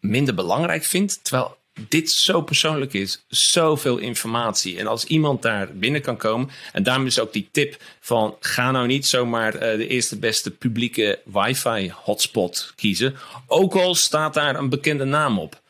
minder 0.00 0.34
belangrijk 0.34 0.84
vindt. 0.84 1.24
Terwijl 1.24 1.56
dit 1.88 2.10
zo 2.10 2.42
persoonlijk 2.42 2.92
is, 2.92 3.24
zoveel 3.28 3.98
informatie. 3.98 4.78
En 4.78 4.86
als 4.86 5.04
iemand 5.04 5.42
daar 5.42 5.68
binnen 5.72 6.00
kan 6.00 6.16
komen, 6.16 6.50
en 6.72 6.82
daarom 6.82 7.06
is 7.06 7.18
ook 7.18 7.32
die 7.32 7.48
tip 7.52 7.76
van 8.00 8.36
ga 8.40 8.70
nou 8.70 8.86
niet 8.86 9.06
zomaar 9.06 9.54
uh, 9.54 9.60
de 9.60 9.86
eerste 9.86 10.18
beste 10.18 10.50
publieke 10.50 11.20
wifi 11.24 11.92
hotspot 11.94 12.72
kiezen, 12.76 13.16
ook 13.46 13.74
al 13.74 13.94
staat 13.94 14.34
daar 14.34 14.56
een 14.56 14.68
bekende 14.68 15.04
naam 15.04 15.38
op. 15.38 15.62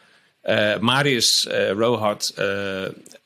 Uh, 0.44 0.78
Marius 0.78 1.46
uh, 1.46 1.70
Rohart, 1.70 2.34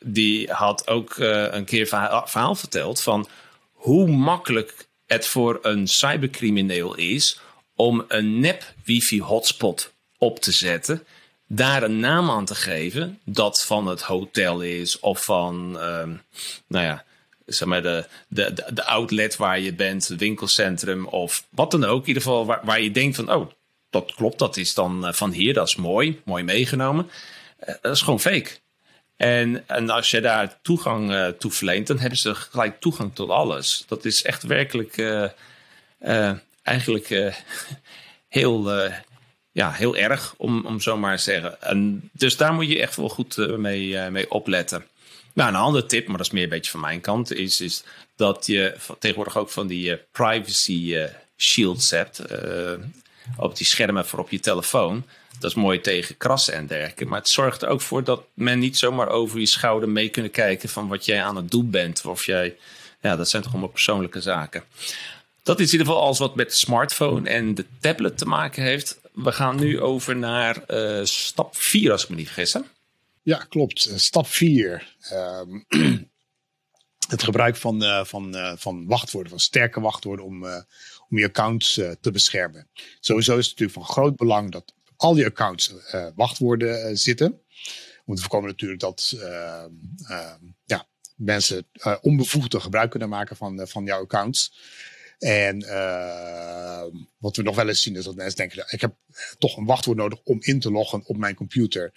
die 0.05 0.53
had 0.53 0.89
ook 0.89 1.17
een 1.19 1.65
keer 1.65 1.87
verhaal, 1.87 2.27
verhaal 2.27 2.55
verteld 2.55 3.03
van 3.03 3.29
hoe 3.73 4.07
makkelijk 4.07 4.89
het 5.07 5.27
voor 5.27 5.59
een 5.63 5.87
cybercrimineel 5.89 6.95
is 6.95 7.41
om 7.75 8.05
een 8.09 8.41
nep 8.41 8.73
wifi 8.85 9.21
hotspot 9.23 9.93
op 10.19 10.41
te 10.41 10.53
zetten 10.53 11.07
daar 11.49 11.83
een 11.83 12.01
naam 12.01 12.31
aan 12.31 12.45
te 12.45 12.55
geven 12.55 13.19
dat 13.25 13.65
van 13.65 13.87
het 13.87 14.03
hotel 14.03 14.61
is 14.61 14.99
of 15.01 15.25
van, 15.25 15.71
uh, 15.75 16.09
nou 16.67 16.85
ja, 16.85 17.05
zeg 17.47 17.69
maar 17.69 17.83
de, 17.83 18.07
de, 18.29 18.53
de 18.73 18.85
outlet 18.85 19.37
waar 19.37 19.61
je 19.61 19.75
bent, 19.75 20.07
winkelcentrum 20.07 21.07
of 21.07 21.45
wat 21.51 21.71
dan 21.71 21.85
ook. 21.85 22.01
In 22.01 22.09
ieder 22.09 22.23
geval 22.23 22.47
waar, 22.47 22.61
waar 22.65 22.81
je 22.81 22.91
denkt 22.91 23.17
van, 23.17 23.33
oh, 23.33 23.51
dat 23.91 24.15
klopt, 24.15 24.39
dat 24.39 24.57
is 24.57 24.75
dan 24.75 25.15
van 25.15 25.31
hier, 25.31 25.55
dat 25.55 25.67
is 25.67 25.77
mooi, 25.77 26.21
mooi 26.25 26.45
meegenomen. 26.45 27.11
dat 27.81 27.95
is 27.95 28.03
gewoon 28.03 28.21
fake. 28.21 28.51
En, 29.17 29.69
en 29.69 29.91
als 29.91 30.11
je 30.11 30.21
daar 30.21 30.59
toegang 30.63 31.11
uh, 31.11 31.29
toe 31.29 31.51
verleent, 31.51 31.87
dan 31.87 31.99
hebben 31.99 32.19
ze 32.19 32.35
gelijk 32.35 32.81
toegang 32.81 33.15
tot 33.15 33.31
alles. 33.31 33.85
Dat 33.87 34.05
is 34.05 34.23
echt 34.23 34.43
werkelijk 34.43 34.99
eigenlijk 36.63 37.33
heel, 38.29 38.91
ja, 39.59 39.73
heel 39.73 39.97
erg, 39.97 40.35
om, 40.37 40.67
om 40.67 40.81
zo 40.81 40.97
maar 40.97 41.17
te 41.17 41.23
zeggen. 41.23 41.63
En 41.63 42.11
dus 42.13 42.37
daar 42.37 42.53
moet 42.53 42.69
je 42.69 42.81
echt 42.81 42.97
wel 42.97 43.09
goed 43.09 43.37
mee, 43.37 44.11
mee 44.11 44.31
opletten. 44.31 44.85
Nou, 45.33 45.49
een 45.49 45.57
andere 45.57 45.87
tip, 45.87 46.07
maar 46.09 46.17
dat 46.17 46.27
is 46.27 46.33
meer 46.33 46.43
een 46.43 46.49
beetje 46.49 46.71
van 46.71 46.81
mijn 46.81 47.01
kant, 47.01 47.33
is, 47.33 47.61
is 47.61 47.85
dat 48.17 48.47
je 48.47 48.77
tegenwoordig 48.99 49.37
ook 49.37 49.51
van 49.51 49.67
die 49.67 49.97
privacy 50.13 50.97
shields 51.37 51.91
hebt. 51.91 52.23
op 53.37 53.57
die 53.57 53.67
schermen 53.67 54.07
voor 54.07 54.19
op 54.19 54.31
je 54.31 54.41
telefoon. 54.41 55.05
Dat 55.39 55.51
is 55.51 55.57
mooi 55.57 55.81
tegen 55.81 56.17
krassen 56.17 56.55
en 56.55 56.67
dergelijke. 56.67 57.05
Maar 57.05 57.19
het 57.19 57.29
zorgt 57.29 57.63
er 57.63 57.69
ook 57.69 57.81
voor 57.81 58.05
dat 58.05 58.23
men 58.35 58.59
niet 58.59 58.79
zomaar 58.79 59.09
over 59.09 59.41
je 59.41 59.47
schouder 59.47 59.89
mee 59.89 60.09
kunnen 60.09 60.31
kijken 60.31 60.69
van 60.69 60.89
wat 60.89 61.05
jij 61.05 61.23
aan 61.23 61.37
het 61.37 61.51
doen 61.51 61.71
bent. 61.71 62.05
Of 62.05 62.25
jij, 62.25 62.57
ja, 63.01 63.17
dat 63.17 63.29
zijn 63.29 63.43
toch 63.43 63.53
allemaal 63.53 63.71
persoonlijke 63.71 64.21
zaken. 64.21 64.63
Dat 65.43 65.61
is 65.61 65.67
in 65.67 65.73
ieder 65.73 65.87
geval 65.87 66.03
alles 66.03 66.19
wat 66.19 66.35
met 66.35 66.51
de 66.51 66.57
smartphone 66.57 67.29
en 67.29 67.55
de 67.55 67.65
tablet 67.81 68.19
te 68.19 68.27
maken 68.27 68.63
heeft. 68.63 68.99
We 69.23 69.33
gaan 69.33 69.57
nu 69.57 69.81
over 69.81 70.17
naar 70.17 70.63
uh, 70.69 71.05
stap 71.05 71.57
4, 71.57 71.93
als 71.93 72.03
ik 72.03 72.09
me 72.09 72.17
niet 72.17 72.27
vergis. 72.27 72.57
Ja, 73.23 73.39
klopt. 73.39 73.85
Eh, 73.85 73.97
stap 73.97 74.27
4. 74.27 74.97
Um, 75.13 75.65
het 77.09 77.23
gebruik 77.23 77.57
van, 77.57 77.83
uh, 77.83 78.05
van, 78.05 78.57
van 78.59 78.87
wachtwoorden, 78.87 79.31
van 79.31 79.41
sterke 79.41 79.81
wachtwoorden 79.81 80.25
om, 80.25 80.45
om 81.09 81.19
je 81.19 81.25
accounts 81.25 81.81
te 82.01 82.11
beschermen. 82.13 82.69
Sowieso 83.01 83.37
is 83.39 83.49
het 83.49 83.59
natuurlijk 83.59 83.87
van 83.87 83.95
groot 83.95 84.17
belang 84.17 84.51
dat 84.51 84.75
al 84.97 85.15
die 85.15 85.27
accounts 85.27 85.73
wachtwoorden 86.15 86.99
zitten. 86.99 87.29
We 87.29 88.03
moeten 88.05 88.25
voorkomen 88.25 88.51
natuurlijk 88.51 88.81
dat 88.81 89.13
uh, 89.15 89.65
ja, 90.65 90.89
mensen 91.17 91.67
onbevoegde 92.01 92.61
gebruik 92.61 92.91
kunnen 92.91 93.09
maken 93.09 93.37
van, 93.37 93.67
van 93.69 93.85
jouw 93.85 94.03
accounts. 94.03 94.53
En 95.19 95.59
wat 97.19 97.37
we 97.37 97.43
nog 97.43 97.57
wel 97.57 97.69
eens 97.69 97.83
zien 97.83 97.97
is 97.97 98.05
dat 98.05 98.15
mensen 98.15 98.37
denken, 98.37 98.65
ik 98.69 98.81
heb 98.81 98.95
toch 99.39 99.57
een 99.57 99.65
wachtwoord 99.65 99.99
nodig 99.99 100.21
om 100.25 100.39
in 100.41 100.61
te 100.61 100.71
loggen 100.71 101.05
op 101.05 101.17
mijn 101.17 101.35
computer. 101.35 101.93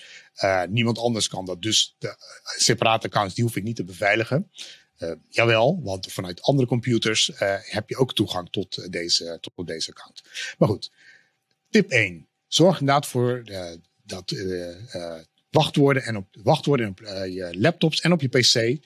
niemand 0.69 0.97
anders 0.97 1.27
kan 1.27 1.45
dat. 1.45 1.61
Dus 1.61 1.95
de 1.99 2.15
separate 2.57 3.07
accounts, 3.07 3.35
die 3.35 3.43
hoef 3.43 3.55
ik 3.55 3.63
niet 3.63 3.75
te 3.75 3.83
beveiligen. 3.83 4.51
Uh, 5.01 5.11
jawel, 5.29 5.81
want 5.83 6.11
vanuit 6.11 6.41
andere 6.41 6.67
computers 6.67 7.29
uh, 7.29 7.55
heb 7.59 7.89
je 7.89 7.97
ook 7.97 8.13
toegang 8.13 8.49
tot, 8.49 8.91
deze, 8.91 9.37
tot 9.41 9.67
deze 9.67 9.89
account. 9.89 10.23
Maar 10.57 10.69
goed, 10.69 10.91
tip 11.69 11.89
1. 11.89 12.27
Zorg 12.47 12.79
inderdaad 12.79 13.07
voor 13.07 13.41
uh, 13.45 13.71
dat 14.03 14.31
uh, 14.31 15.19
wachtwoorden 15.49 16.03
en 16.03 16.15
op 16.15 16.27
wachtwoorden 16.43 16.87
op 16.87 16.99
je 17.29 17.49
laptops 17.57 18.01
en 18.01 18.11
op 18.11 18.21
je 18.21 18.27
PC 18.27 18.85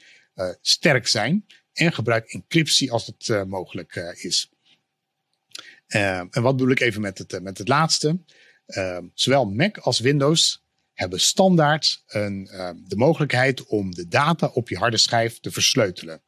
sterk 0.62 1.08
zijn. 1.08 1.46
En 1.76 1.94
gebruik 1.94 2.26
encryptie 2.26 2.92
als 2.92 3.06
het 3.06 3.48
mogelijk 3.48 3.96
is. 4.16 4.50
en 5.88 6.42
wat 6.42 6.58
bedoel 6.58 6.72
ik 6.72 6.80
even 6.80 7.02
met 7.02 7.18
het, 7.18 7.42
met 7.42 7.58
het 7.58 7.68
laatste? 7.68 8.20
zowel 9.14 9.46
Mac 9.46 9.78
als 9.78 10.00
Windows 10.00 10.64
hebben 10.94 11.20
standaard 11.20 12.04
een, 12.08 12.44
de 12.88 12.96
mogelijkheid 12.96 13.66
om 13.66 13.96
de 13.96 14.08
data 14.08 14.48
op 14.48 14.70
je 14.70 14.78
harde 14.78 14.98
schijf 14.98 15.40
te 15.40 15.52
versleutelen. 15.52 16.22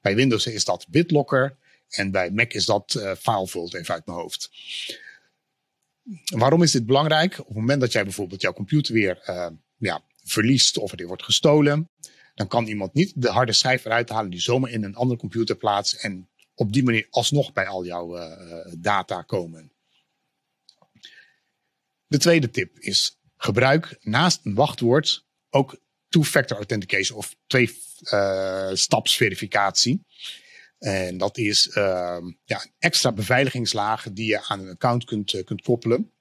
Bij 0.00 0.14
Windows 0.14 0.46
is 0.46 0.64
dat 0.64 0.86
BitLocker 0.88 1.56
en 1.88 2.10
bij 2.10 2.30
Mac 2.30 2.52
is 2.52 2.64
dat 2.64 2.94
uh, 2.94 3.14
FileVault, 3.14 3.74
even 3.74 3.94
uit 3.94 4.06
mijn 4.06 4.18
hoofd. 4.18 4.50
Waarom 6.24 6.62
is 6.62 6.70
dit 6.70 6.86
belangrijk? 6.86 7.38
Op 7.38 7.46
het 7.46 7.56
moment 7.56 7.80
dat 7.80 7.92
jij 7.92 8.04
bijvoorbeeld 8.04 8.40
jouw 8.40 8.52
computer 8.52 8.94
weer 8.94 9.22
ja, 9.76 10.02
verliest 10.24 10.76
of 10.76 10.98
er 10.98 11.06
wordt 11.06 11.24
gestolen, 11.24 11.90
dan 12.38 12.48
kan 12.48 12.66
iemand 12.66 12.94
niet 12.94 13.12
de 13.16 13.28
harde 13.28 13.52
schijf 13.52 13.84
eruit 13.84 14.08
halen 14.08 14.30
die 14.30 14.40
zomaar 14.40 14.70
in 14.70 14.84
een 14.84 14.94
andere 14.94 15.20
computer 15.20 15.56
plaatst 15.56 15.94
en 15.94 16.28
op 16.54 16.72
die 16.72 16.82
manier 16.82 17.06
alsnog 17.10 17.52
bij 17.52 17.66
al 17.66 17.84
jouw 17.84 18.18
uh, 18.18 18.72
data 18.78 19.22
komen. 19.22 19.72
De 22.06 22.18
tweede 22.18 22.50
tip 22.50 22.78
is 22.78 23.18
gebruik 23.36 23.98
naast 24.00 24.40
een 24.44 24.54
wachtwoord 24.54 25.26
ook 25.50 25.80
two-factor 26.08 26.56
authentication 26.56 27.18
of 27.18 27.36
twee-stapsverificatie. 27.46 30.06
En 30.78 31.18
dat 31.18 31.38
is 31.38 31.66
uh, 31.66 31.74
ja, 32.44 32.62
een 32.62 32.72
extra 32.78 33.12
beveiligingslaag 33.12 34.12
die 34.12 34.26
je 34.26 34.48
aan 34.48 34.60
een 34.60 34.70
account 34.70 35.04
kunt, 35.04 35.42
kunt 35.44 35.62
koppelen. 35.62 36.12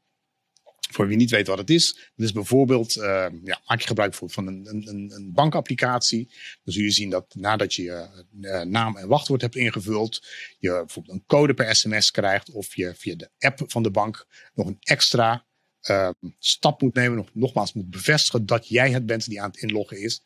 Voor 0.89 1.08
wie 1.08 1.17
niet 1.17 1.30
weet 1.30 1.47
wat 1.47 1.58
het 1.58 1.69
is. 1.69 2.12
Is 2.15 2.32
bijvoorbeeld, 2.32 2.95
uh, 2.95 3.04
ja, 3.43 3.62
maak 3.65 3.80
je 3.80 3.88
gebruik 3.88 4.13
van 4.13 4.47
een, 4.47 4.67
een, 4.69 5.12
een 5.15 5.32
bankapplicatie. 5.34 6.26
Dan 6.63 6.73
zul 6.73 6.84
je 6.84 6.91
zien 6.91 7.10
dat 7.10 7.36
nadat 7.36 7.73
je 7.73 7.84
je 7.84 8.26
uh, 8.41 8.62
naam 8.62 8.97
en 8.97 9.08
wachtwoord 9.08 9.41
hebt 9.41 9.56
ingevuld, 9.56 10.26
je 10.60 10.69
bijvoorbeeld 10.69 11.15
een 11.15 11.26
code 11.26 11.54
per 11.54 11.76
sms 11.76 12.12
krijgt. 12.12 12.52
Of 12.52 12.76
je 12.76 12.93
via 12.95 13.15
de 13.15 13.30
app 13.39 13.63
van 13.67 13.84
de 13.84 13.91
bank 13.91 14.28
nog 14.54 14.67
een 14.67 14.78
extra 14.80 15.45
uh, 15.89 16.10
stap 16.39 16.82
moet 16.82 16.93
nemen. 16.93 17.17
Nog, 17.17 17.30
nogmaals 17.34 17.73
moet 17.73 17.89
bevestigen 17.89 18.45
dat 18.45 18.67
jij 18.67 18.91
het 18.91 19.06
bent 19.06 19.30
die 19.30 19.41
aan 19.41 19.50
het 19.50 19.62
inloggen 19.62 20.02
is. 20.02 20.21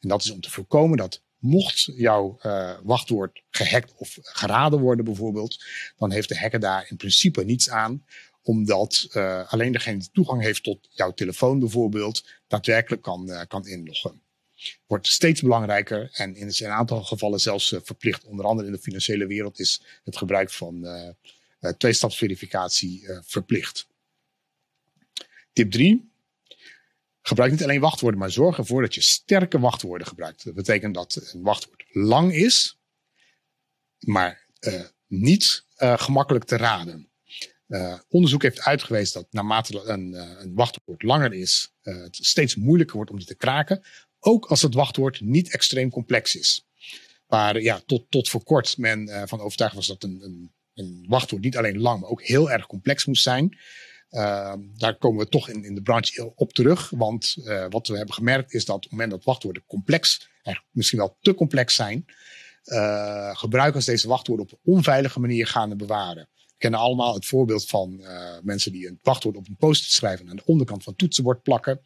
En 0.00 0.08
dat 0.08 0.24
is 0.24 0.30
om 0.30 0.40
te 0.40 0.50
voorkomen 0.50 0.96
dat 0.96 1.24
mocht 1.38 1.84
jouw 1.96 2.38
wachtwoord 2.82 3.42
gehackt 3.50 3.92
of 3.96 4.18
geraden 4.20 4.80
worden 4.80 5.04
bijvoorbeeld, 5.04 5.64
dan 5.96 6.10
heeft 6.10 6.28
de 6.28 6.38
hacker 6.38 6.60
daar 6.60 6.86
in 6.88 6.96
principe 6.96 7.44
niets 7.44 7.70
aan 7.70 8.04
omdat 8.46 9.08
uh, 9.12 9.52
alleen 9.52 9.72
degene 9.72 9.98
die 9.98 10.08
toegang 10.12 10.42
heeft 10.42 10.62
tot 10.62 10.88
jouw 10.90 11.12
telefoon 11.12 11.58
bijvoorbeeld, 11.58 12.24
daadwerkelijk 12.46 13.02
kan, 13.02 13.30
uh, 13.30 13.40
kan 13.48 13.66
inloggen. 13.66 14.20
Wordt 14.86 15.06
steeds 15.06 15.40
belangrijker 15.40 16.10
en 16.12 16.36
in 16.36 16.52
een 16.56 16.70
aantal 16.70 17.02
gevallen 17.02 17.40
zelfs 17.40 17.72
uh, 17.72 17.80
verplicht. 17.82 18.24
Onder 18.24 18.44
andere 18.44 18.68
in 18.68 18.74
de 18.74 18.80
financiële 18.80 19.26
wereld 19.26 19.58
is 19.58 19.82
het 20.04 20.16
gebruik 20.16 20.50
van 20.50 20.86
tweestapsverificatie 21.78 23.08
verplicht. 23.24 23.86
Tip 25.52 25.70
3. 25.70 26.10
Gebruik 27.22 27.50
niet 27.50 27.62
alleen 27.62 27.80
wachtwoorden, 27.80 28.20
maar 28.20 28.30
zorg 28.30 28.58
ervoor 28.58 28.82
dat 28.82 28.94
je 28.94 29.00
sterke 29.00 29.58
wachtwoorden 29.58 30.06
gebruikt. 30.06 30.44
Dat 30.44 30.54
betekent 30.54 30.94
dat 30.94 31.30
een 31.32 31.42
wachtwoord 31.42 31.84
lang 31.88 32.34
is, 32.34 32.78
maar 33.98 34.46
niet 35.06 35.64
gemakkelijk 35.78 36.44
te 36.44 36.56
raden. 36.56 37.08
Uh, 37.68 37.98
onderzoek 38.08 38.42
heeft 38.42 38.60
uitgewezen 38.60 39.14
dat 39.14 39.32
naarmate 39.32 39.82
een, 39.84 40.12
een 40.42 40.54
wachtwoord 40.54 41.02
langer 41.02 41.32
is, 41.32 41.72
het 41.82 42.16
steeds 42.16 42.56
moeilijker 42.56 42.96
wordt 42.96 43.10
om 43.10 43.16
die 43.16 43.26
te 43.26 43.34
kraken. 43.34 43.82
Ook 44.18 44.46
als 44.46 44.62
het 44.62 44.74
wachtwoord 44.74 45.20
niet 45.20 45.52
extreem 45.52 45.90
complex 45.90 46.36
is. 46.36 46.66
Waar 47.26 47.60
ja, 47.60 47.80
tot, 47.86 48.10
tot 48.10 48.28
voor 48.28 48.42
kort 48.42 48.78
men 48.78 49.28
van 49.28 49.40
overtuigd 49.40 49.74
was 49.74 49.86
dat 49.86 50.02
een, 50.02 50.22
een, 50.22 50.52
een 50.74 51.04
wachtwoord 51.08 51.42
niet 51.42 51.56
alleen 51.56 51.78
lang, 51.78 52.00
maar 52.00 52.10
ook 52.10 52.22
heel 52.22 52.50
erg 52.50 52.66
complex 52.66 53.04
moest 53.04 53.22
zijn. 53.22 53.58
Uh, 54.10 54.52
daar 54.76 54.96
komen 54.96 55.24
we 55.24 55.30
toch 55.30 55.48
in, 55.48 55.64
in 55.64 55.74
de 55.74 55.82
branche 55.82 56.32
op 56.34 56.52
terug. 56.52 56.90
Want 56.90 57.36
uh, 57.38 57.66
wat 57.68 57.86
we 57.86 57.96
hebben 57.96 58.14
gemerkt 58.14 58.54
is 58.54 58.64
dat 58.64 58.76
op 58.76 58.82
het 58.82 58.90
moment 58.90 59.10
dat 59.10 59.24
wachtwoorden 59.24 59.64
complex, 59.66 60.28
misschien 60.70 60.98
wel 60.98 61.16
te 61.20 61.34
complex 61.34 61.74
zijn, 61.74 62.04
uh, 62.64 63.36
gebruikers 63.36 63.84
deze 63.84 64.08
wachtwoorden 64.08 64.46
op 64.46 64.52
een 64.52 64.72
onveilige 64.74 65.20
manier 65.20 65.46
gaan 65.46 65.76
bewaren. 65.76 66.28
Kennen 66.58 66.80
allemaal 66.80 67.14
het 67.14 67.26
voorbeeld 67.26 67.66
van 67.66 68.04
mensen 68.42 68.72
die 68.72 68.88
een 68.88 68.98
wachtwoord 69.02 69.36
op 69.36 69.48
een 69.48 69.56
post 69.56 69.92
schrijven 69.92 70.24
en 70.24 70.30
aan 70.30 70.36
de 70.36 70.44
onderkant 70.44 70.82
van 70.82 70.92
het 70.92 71.00
toetsenbord 71.00 71.42
plakken. 71.42 71.80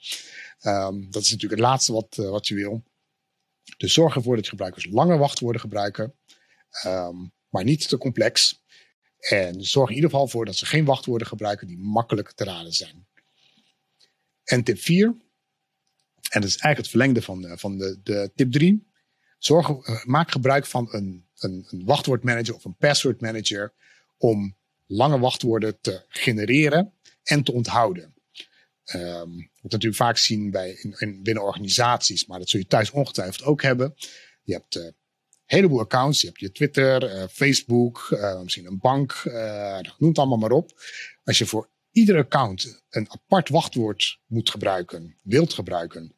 Um, 0.62 1.10
dat 1.10 1.22
is 1.22 1.30
natuurlijk 1.30 1.60
het 1.60 1.70
laatste 1.70 1.92
wat, 1.92 2.16
wat 2.16 2.48
je 2.48 2.54
wil. 2.54 2.82
Dus 3.76 3.92
zorg 3.92 4.14
ervoor 4.14 4.36
dat 4.36 4.48
gebruikers 4.48 4.86
lange 4.86 5.16
wachtwoorden 5.16 5.60
gebruiken, 5.60 6.14
um, 6.86 7.32
maar 7.48 7.64
niet 7.64 7.88
te 7.88 7.98
complex. 7.98 8.62
En 9.18 9.64
zorg 9.64 9.88
in 9.88 9.94
ieder 9.94 10.10
geval 10.10 10.28
voor 10.28 10.44
dat 10.44 10.56
ze 10.56 10.66
geen 10.66 10.84
wachtwoorden 10.84 11.26
gebruiken 11.26 11.66
die 11.66 11.78
makkelijk 11.78 12.32
te 12.32 12.44
raden 12.44 12.72
zijn. 12.72 13.06
En 14.44 14.64
tip 14.64 14.78
4, 14.78 15.14
en 16.30 16.40
dat 16.40 16.50
is 16.50 16.56
eigenlijk 16.56 16.76
het 16.76 16.88
verlengde 16.88 17.22
van, 17.22 17.46
eh, 17.46 17.56
van 17.56 17.78
de, 17.78 18.00
de 18.02 18.30
tip 18.34 18.52
3. 18.52 18.88
Zorg, 19.38 19.70
maak 20.04 20.30
gebruik 20.30 20.66
van 20.66 20.88
een, 20.90 21.26
een, 21.38 21.66
een 21.68 21.84
wachtwoordmanager 21.84 22.54
of 22.54 22.64
een 22.64 22.76
password 22.76 23.20
manager 23.20 23.72
om 24.18 24.56
lange 24.90 25.18
wachtwoorden 25.18 25.80
te 25.80 26.04
genereren 26.08 26.92
en 27.22 27.42
te 27.42 27.52
onthouden. 27.52 28.14
Um, 28.94 29.50
wat 29.60 29.72
natuurlijk 29.72 30.02
vaak 30.02 30.16
zien 30.16 30.50
bij 30.50 30.70
in, 30.70 30.94
in, 30.98 31.22
binnen 31.22 31.44
organisaties, 31.44 32.26
maar 32.26 32.38
dat 32.38 32.48
zul 32.48 32.60
je 32.60 32.66
thuis 32.66 32.90
ongetwijfeld 32.90 33.42
ook 33.42 33.62
hebben. 33.62 33.94
Je 34.42 34.52
hebt 34.52 34.76
uh, 34.76 34.88
heleboel 35.44 35.80
accounts. 35.80 36.20
Je 36.20 36.26
hebt 36.26 36.40
je 36.40 36.52
Twitter, 36.52 37.16
uh, 37.16 37.24
Facebook, 37.30 38.08
uh, 38.10 38.40
misschien 38.40 38.66
een 38.66 38.78
bank, 38.78 39.22
noem 39.98 40.08
het 40.08 40.18
allemaal 40.18 40.38
maar 40.38 40.50
op. 40.50 40.70
Als 41.24 41.38
je 41.38 41.46
voor 41.46 41.70
ieder 41.90 42.16
account 42.16 42.82
een 42.88 43.10
apart 43.10 43.48
wachtwoord 43.48 44.20
moet 44.26 44.50
gebruiken, 44.50 45.18
wilt 45.22 45.52
gebruiken, 45.52 46.14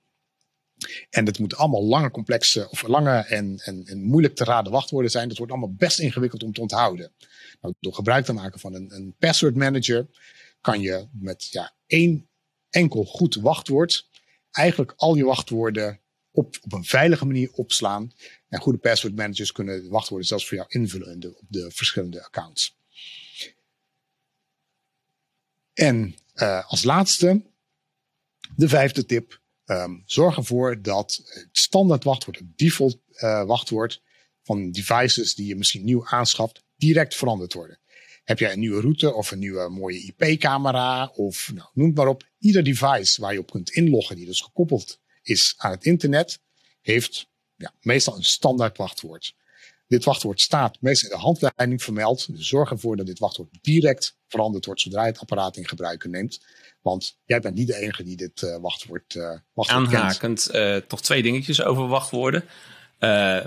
En 1.11 1.27
het 1.27 1.39
moeten 1.39 1.59
allemaal 1.59 1.85
lange, 1.85 2.11
complexe 2.11 2.71
of 2.71 2.83
lange 2.83 3.19
en, 3.19 3.59
en, 3.59 3.85
en 3.87 4.03
moeilijk 4.03 4.35
te 4.35 4.45
raden 4.45 4.73
wachtwoorden 4.73 5.11
zijn. 5.11 5.29
Dat 5.29 5.37
wordt 5.37 5.53
allemaal 5.53 5.75
best 5.75 5.99
ingewikkeld 5.99 6.43
om 6.43 6.53
te 6.53 6.61
onthouden. 6.61 7.13
Nou, 7.61 7.75
door 7.81 7.95
gebruik 7.95 8.25
te 8.25 8.33
maken 8.33 8.61
van 8.61 8.75
een, 8.75 8.95
een 8.95 9.15
password 9.19 9.57
manager 9.57 10.07
kan 10.61 10.81
je 10.81 11.09
met 11.13 11.47
ja, 11.51 11.75
één 11.87 12.29
enkel 12.71 13.05
goed 13.05 13.35
wachtwoord 13.35 14.11
eigenlijk 14.51 14.93
al 14.97 15.15
je 15.15 15.25
wachtwoorden 15.25 16.01
op, 16.31 16.59
op 16.61 16.73
een 16.73 16.85
veilige 16.85 17.27
manier 17.27 17.53
opslaan. 17.53 18.13
En 18.49 18.61
goede 18.61 18.79
password 18.79 19.17
managers 19.17 19.53
kunnen 19.53 19.89
wachtwoorden 19.89 20.27
zelfs 20.27 20.49
voor 20.49 20.57
jou 20.57 20.69
invullen 20.71 21.37
op 21.39 21.47
de 21.49 21.71
verschillende 21.71 22.25
accounts. 22.25 22.77
En 25.73 26.15
uh, 26.35 26.71
als 26.71 26.83
laatste, 26.85 27.43
de 28.57 28.69
vijfde 28.69 29.07
tip. 29.07 29.41
Um, 29.67 30.03
zorg 30.05 30.37
ervoor 30.37 30.83
dat 30.83 31.21
het 31.25 31.49
standaard 31.53 32.05
wachtwoord, 32.05 32.39
het 32.39 32.59
default 32.59 32.99
uh, 33.17 33.45
wachtwoord 33.45 34.03
van 34.43 34.71
devices 34.71 35.35
die 35.35 35.47
je 35.47 35.57
misschien 35.57 35.85
nieuw 35.85 36.07
aanschaft, 36.07 36.65
direct 36.77 37.15
veranderd 37.15 37.53
worden. 37.53 37.81
Heb 38.25 38.39
jij 38.39 38.53
een 38.53 38.59
nieuwe 38.59 38.81
route 38.81 39.15
of 39.15 39.31
een 39.31 39.39
nieuwe 39.39 39.69
mooie 39.69 40.05
IP-camera 40.05 41.07
of 41.07 41.51
nou, 41.55 41.69
noem 41.73 41.87
het 41.87 41.97
maar 41.97 42.07
op. 42.07 42.31
Ieder 42.39 42.65
device 42.65 43.21
waar 43.21 43.33
je 43.33 43.39
op 43.39 43.51
kunt 43.51 43.71
inloggen, 43.71 44.17
die 44.17 44.27
dus 44.27 44.41
gekoppeld 44.41 45.01
is 45.23 45.55
aan 45.57 45.71
het 45.71 45.85
internet, 45.85 46.41
heeft 46.81 47.29
ja, 47.57 47.75
meestal 47.81 48.17
een 48.17 48.25
standaard 48.25 48.77
wachtwoord. 48.77 49.35
Dit 49.93 50.05
wachtwoord 50.05 50.41
staat 50.41 50.77
meestal 50.81 51.11
in 51.11 51.17
de 51.17 51.23
handleiding 51.23 51.83
vermeld. 51.83 52.37
Dus 52.37 52.49
zorg 52.49 52.71
ervoor 52.71 52.97
dat 52.97 53.07
dit 53.07 53.19
wachtwoord 53.19 53.49
direct 53.61 54.17
veranderd 54.29 54.67
wordt 54.67 54.81
zodra 54.81 55.03
je 55.03 55.11
het 55.11 55.21
apparaat 55.21 55.57
in 55.57 55.69
gebruik 55.69 56.05
neemt. 56.05 56.45
Want 56.83 57.19
jij 57.25 57.41
bent 57.41 57.55
niet 57.55 57.67
de 57.67 57.77
enige 57.77 58.03
die 58.03 58.17
dit 58.17 58.43
uh, 58.43 58.57
wachtwoord, 58.61 59.15
uh, 59.15 59.31
wachtwoord 59.53 59.95
Aanhakend, 59.95 60.49
uh, 60.53 60.77
toch 60.77 61.01
twee 61.01 61.23
dingetjes 61.23 61.63
over 61.63 61.89
wachtwoorden. 61.89 62.45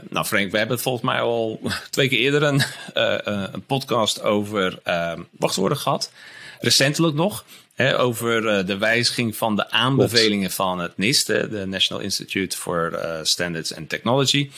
nou 0.09 0.25
Frank, 0.25 0.51
we 0.51 0.57
hebben 0.57 0.79
volgens 0.79 1.03
mij 1.03 1.21
al 1.21 1.59
twee 1.89 2.07
keer 2.07 2.19
eerder 2.19 2.43
een, 2.43 2.61
een 3.53 3.65
podcast 3.65 4.21
over 4.21 4.79
wachtwoorden 5.31 5.77
gehad. 5.77 6.11
Recentelijk 6.59 7.15
nog. 7.15 7.45
Hè, 7.73 7.99
over 7.99 8.65
de 8.65 8.77
wijziging 8.77 9.35
van 9.35 9.55
de 9.55 9.69
aanbevelingen 9.69 10.51
van 10.51 10.79
het 10.79 10.97
NIST, 10.97 11.27
de 11.27 11.65
National 11.67 12.03
Institute 12.03 12.57
for 12.57 12.99
Standards 13.23 13.75
and 13.75 13.89
Technology. 13.89 14.49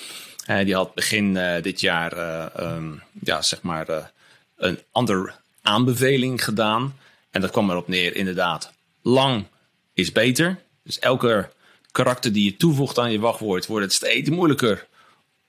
Die 0.47 0.75
had 0.75 0.93
begin 0.93 1.33
dit 1.61 1.81
jaar 1.81 2.13
um, 2.63 3.01
ja, 3.21 3.41
zeg 3.41 3.61
maar, 3.61 4.11
een 4.57 4.79
ander 4.91 5.35
aanbeveling 5.61 6.43
gedaan. 6.43 6.95
En 7.31 7.41
dat 7.41 7.51
kwam 7.51 7.69
erop 7.69 7.87
neer, 7.87 8.15
inderdaad. 8.15 8.73
Lang 9.01 9.45
is 9.93 10.11
beter. 10.11 10.59
Dus 10.83 10.99
elke 10.99 11.49
karakter 11.91 12.33
die 12.33 12.43
je 12.43 12.57
toevoegt 12.57 12.99
aan 12.99 13.11
je 13.11 13.19
wachtwoord, 13.19 13.65
wordt 13.65 13.85
het 13.85 13.93
steeds 13.93 14.29
moeilijker 14.29 14.87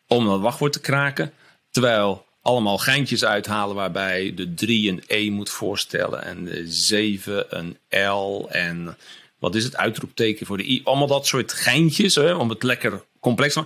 om 0.07 0.27
dat 0.27 0.41
wachtwoord 0.41 0.73
te 0.73 0.81
kraken. 0.81 1.33
Terwijl 1.71 2.27
allemaal 2.43 2.79
geintjes 2.79 3.25
uithalen 3.25 3.75
waarbij 3.77 4.33
de 4.35 4.55
3 4.55 4.91
een 4.91 5.03
E 5.07 5.31
moet 5.31 5.51
voorstellen 5.51 6.25
en 6.25 6.45
de 6.45 6.65
7 6.67 7.59
een 7.59 7.79
L 8.11 8.47
en 8.49 8.97
wat 9.39 9.55
is 9.55 9.65
het 9.65 9.77
uitroepteken 9.77 10.47
voor 10.47 10.57
de 10.57 10.71
I. 10.71 10.81
Allemaal 10.85 11.07
dat 11.07 11.27
soort 11.27 11.53
geintjes 11.53 12.15
hè, 12.15 12.35
om 12.35 12.49
het 12.49 12.63
lekker 12.63 13.05
complex. 13.21 13.57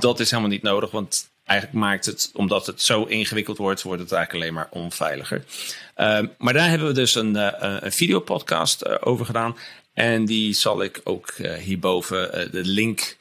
Dat 0.00 0.20
is 0.20 0.30
helemaal 0.30 0.50
niet 0.50 0.62
nodig, 0.62 0.90
want 0.90 1.28
eigenlijk 1.44 1.78
maakt 1.78 2.06
het, 2.06 2.30
omdat 2.34 2.66
het 2.66 2.82
zo 2.82 3.04
ingewikkeld 3.04 3.56
wordt, 3.56 3.82
wordt 3.82 4.02
het 4.02 4.12
eigenlijk 4.12 4.44
alleen 4.44 4.54
maar 4.54 4.68
onveiliger. 4.70 5.44
Uh, 5.96 6.20
maar 6.38 6.52
daar 6.52 6.68
hebben 6.68 6.88
we 6.88 6.94
dus 6.94 7.14
een, 7.14 7.36
uh, 7.36 7.50
een 7.58 7.92
videopodcast 7.92 8.86
uh, 8.86 8.94
over 9.00 9.26
gedaan. 9.26 9.56
En 9.94 10.24
die 10.24 10.52
zal 10.52 10.82
ik 10.82 11.00
ook 11.04 11.34
hierboven 11.60 12.50
de 12.52 12.64
link 12.64 13.16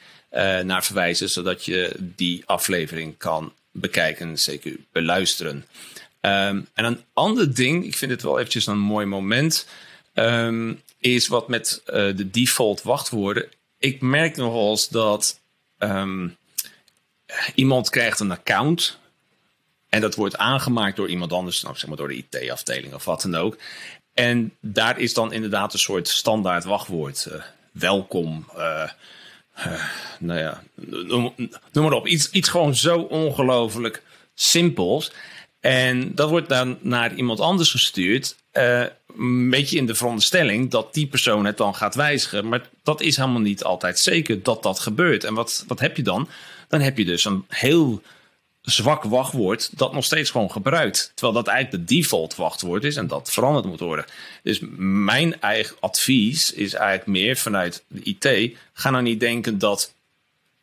naar 0.64 0.84
verwijzen, 0.84 1.30
zodat 1.30 1.66
je 1.66 1.96
die 2.00 2.44
aflevering 2.46 3.18
kan 3.18 3.54
bekijken, 3.72 4.38
zeker 4.38 4.76
beluisteren. 4.92 5.66
Um, 6.22 6.68
en 6.74 6.86
een 6.86 7.02
ander 7.14 7.56
ding, 7.56 7.86
ik 7.86 7.96
vind 7.96 8.12
het 8.12 8.22
wel 8.22 8.38
eventjes 8.38 8.68
een 8.68 8.80
mooi 8.80 9.06
moment, 9.06 9.68
um, 10.14 10.82
is 11.00 11.28
wat 11.28 11.48
met 11.48 11.82
de 11.86 12.30
default 12.30 12.82
wachtwoorden. 12.82 13.50
Ik 13.78 14.02
merk 14.02 14.36
nog 14.36 14.54
eens 14.54 14.90
dat 14.90 15.40
um, 15.78 16.38
iemand 17.56 17.90
krijgt 17.90 18.20
een 18.20 18.32
account. 18.32 19.00
En 19.90 20.02
dat 20.02 20.16
wordt 20.16 20.38
aangemaakt 20.38 20.96
door 20.96 21.10
iemand 21.10 21.34
anders, 21.34 21.62
nou, 21.62 21.76
zeg 21.76 21.88
maar 21.88 21.98
door 21.98 22.08
de 22.08 22.16
IT-afdeling 22.30 22.94
of 22.94 23.06
wat 23.06 23.22
dan 23.22 23.36
ook. 23.36 23.58
En 24.14 24.56
daar 24.62 25.00
is 25.00 25.14
dan 25.14 25.34
inderdaad 25.34 25.74
een 25.74 25.80
soort 25.80 26.08
standaard 26.08 26.64
wachtwoord. 26.64 27.28
Uh, 27.32 27.44
welkom. 27.72 28.46
Uh, 28.58 28.92
nou 30.20 30.40
ja, 30.40 30.64
noem, 30.76 31.34
noem, 31.72 31.84
maar 31.84 31.92
op. 31.92 32.08
Iets, 32.08 32.30
iets 32.30 32.50
gewoon 32.50 32.76
zo 32.76 33.00
ongelooflijk 33.00 34.04
simpels. 34.34 35.12
En 35.60 36.16
dat 36.16 36.30
wordt 36.30 36.50
dan 36.50 36.78
naar 36.82 37.16
iemand 37.16 37.40
anders 37.40 37.72
gestuurd. 37.72 38.36
een 38.52 39.50
beetje 39.50 39.78
in 39.78 39.86
de 39.86 39.96
veronderstelling 39.96 40.72
dat 40.72 40.94
die 40.94 41.08
persoon 41.08 41.46
het 41.46 41.58
dan 41.58 41.76
gaat 41.76 41.96
wijzigen. 41.96 42.48
Maar 42.48 42.70
dat 42.84 43.02
is 43.02 43.18
helemaal 43.18 43.42
niet 43.42 43.64
altijd 43.64 44.00
zeker 44.00 44.44
dat 44.44 44.64
dat 44.64 44.80
gebeurt. 44.80 45.24
En 45.24 45.34
wat, 45.34 45.64
wat 45.68 45.80
heb 45.80 45.98
je 45.98 46.04
dan? 46.04 46.30
dan 46.68 46.82
heb 46.82 46.98
je 46.98 47.06
dus 47.06 47.26
een 47.26 47.46
heel 47.48 48.02
zwak 48.62 49.04
wachtwoord 49.04 49.78
dat 49.78 49.94
nog 49.94 50.04
steeds 50.04 50.30
gewoon 50.30 50.52
gebruikt. 50.52 51.12
Terwijl 51.16 51.44
dat 51.44 51.48
eigenlijk 51.48 51.88
de 51.88 51.96
default 51.96 52.36
wachtwoord 52.36 52.84
is 52.84 52.96
en 52.96 53.08
dat 53.08 53.32
veranderd 53.32 53.66
moet 53.66 53.80
worden. 53.80 54.06
Dus 54.44 54.60
mijn 54.78 55.42
eigen 55.42 55.76
advies 55.80 56.54
is 56.54 56.74
eigenlijk 56.74 57.08
meer 57.08 57.38
vanuit 57.38 57.84
de 57.88 58.02
IT. 58.04 58.58
Ga 58.74 58.90
nou 58.90 59.04
niet 59.04 59.20
denken 59.20 59.58
dat 59.58 59.94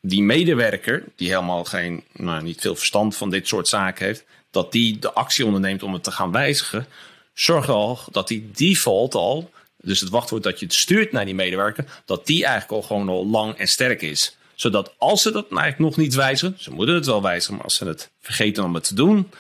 die 0.07 0.23
medewerker, 0.23 1.05
die 1.17 1.29
helemaal 1.29 1.65
geen, 1.65 2.05
nou, 2.13 2.43
niet 2.43 2.61
veel 2.61 2.77
verstand 2.77 3.17
van 3.17 3.31
dit 3.31 3.49
soort 3.49 3.69
zaken 3.69 4.07
heeft, 4.07 4.25
dat 4.51 4.73
die 4.73 4.99
de 4.99 5.13
actie 5.13 5.47
onderneemt 5.47 5.83
om 5.83 5.93
het 5.93 6.05
te 6.05 6.11
gaan 6.11 6.33
wijzigen. 6.33 6.87
Zorg 7.35 7.69
al 7.69 7.99
dat 8.11 8.29
die 8.29 8.51
default 8.53 9.15
al, 9.15 9.51
dus 9.77 10.01
het 10.01 10.09
wachtwoord 10.09 10.43
dat 10.43 10.59
je 10.59 10.65
het 10.65 10.75
stuurt 10.75 11.13
naar 11.13 11.25
die 11.25 11.35
medewerker, 11.35 12.03
dat 12.05 12.27
die 12.27 12.45
eigenlijk 12.45 12.73
al 12.73 12.83
gewoon 12.83 13.09
al 13.09 13.27
lang 13.27 13.57
en 13.57 13.69
sterk 13.69 14.03
is 14.03 14.37
zodat 14.55 14.95
als 14.99 15.23
ze 15.23 15.33
dat 15.33 15.47
eigenlijk 15.49 15.79
nog 15.79 15.97
niet 15.97 16.15
wijzigen, 16.15 16.57
ze 16.59 16.71
moeten 16.71 16.95
het 16.95 17.07
wel 17.07 17.23
wijzigen, 17.23 17.55
maar 17.55 17.65
als 17.65 17.75
ze 17.75 17.85
het 17.85 18.11
vergeten 18.21 18.65
om 18.65 18.75
het 18.75 18.85
te 18.85 18.95
doen, 18.95 19.31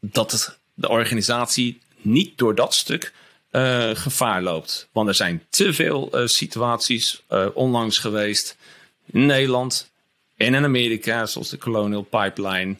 dat 0.00 0.32
het, 0.32 0.58
de 0.74 0.88
organisatie 0.88 1.80
niet 1.96 2.38
door 2.38 2.54
dat 2.54 2.74
stuk 2.74 3.12
uh, 3.52 3.90
gevaar 3.94 4.42
loopt. 4.42 4.88
Want 4.92 5.08
er 5.08 5.14
zijn 5.14 5.42
te 5.50 5.72
veel 5.72 6.08
uh, 6.12 6.26
situaties 6.26 7.22
uh, 7.30 7.46
onlangs 7.54 7.98
geweest 7.98 8.56
in 9.12 9.26
Nederland 9.26 9.90
en 10.36 10.54
in 10.54 10.64
Amerika, 10.64 11.26
zoals 11.26 11.50
de 11.50 11.58
Colonial 11.58 12.02
Pipeline, 12.02 12.76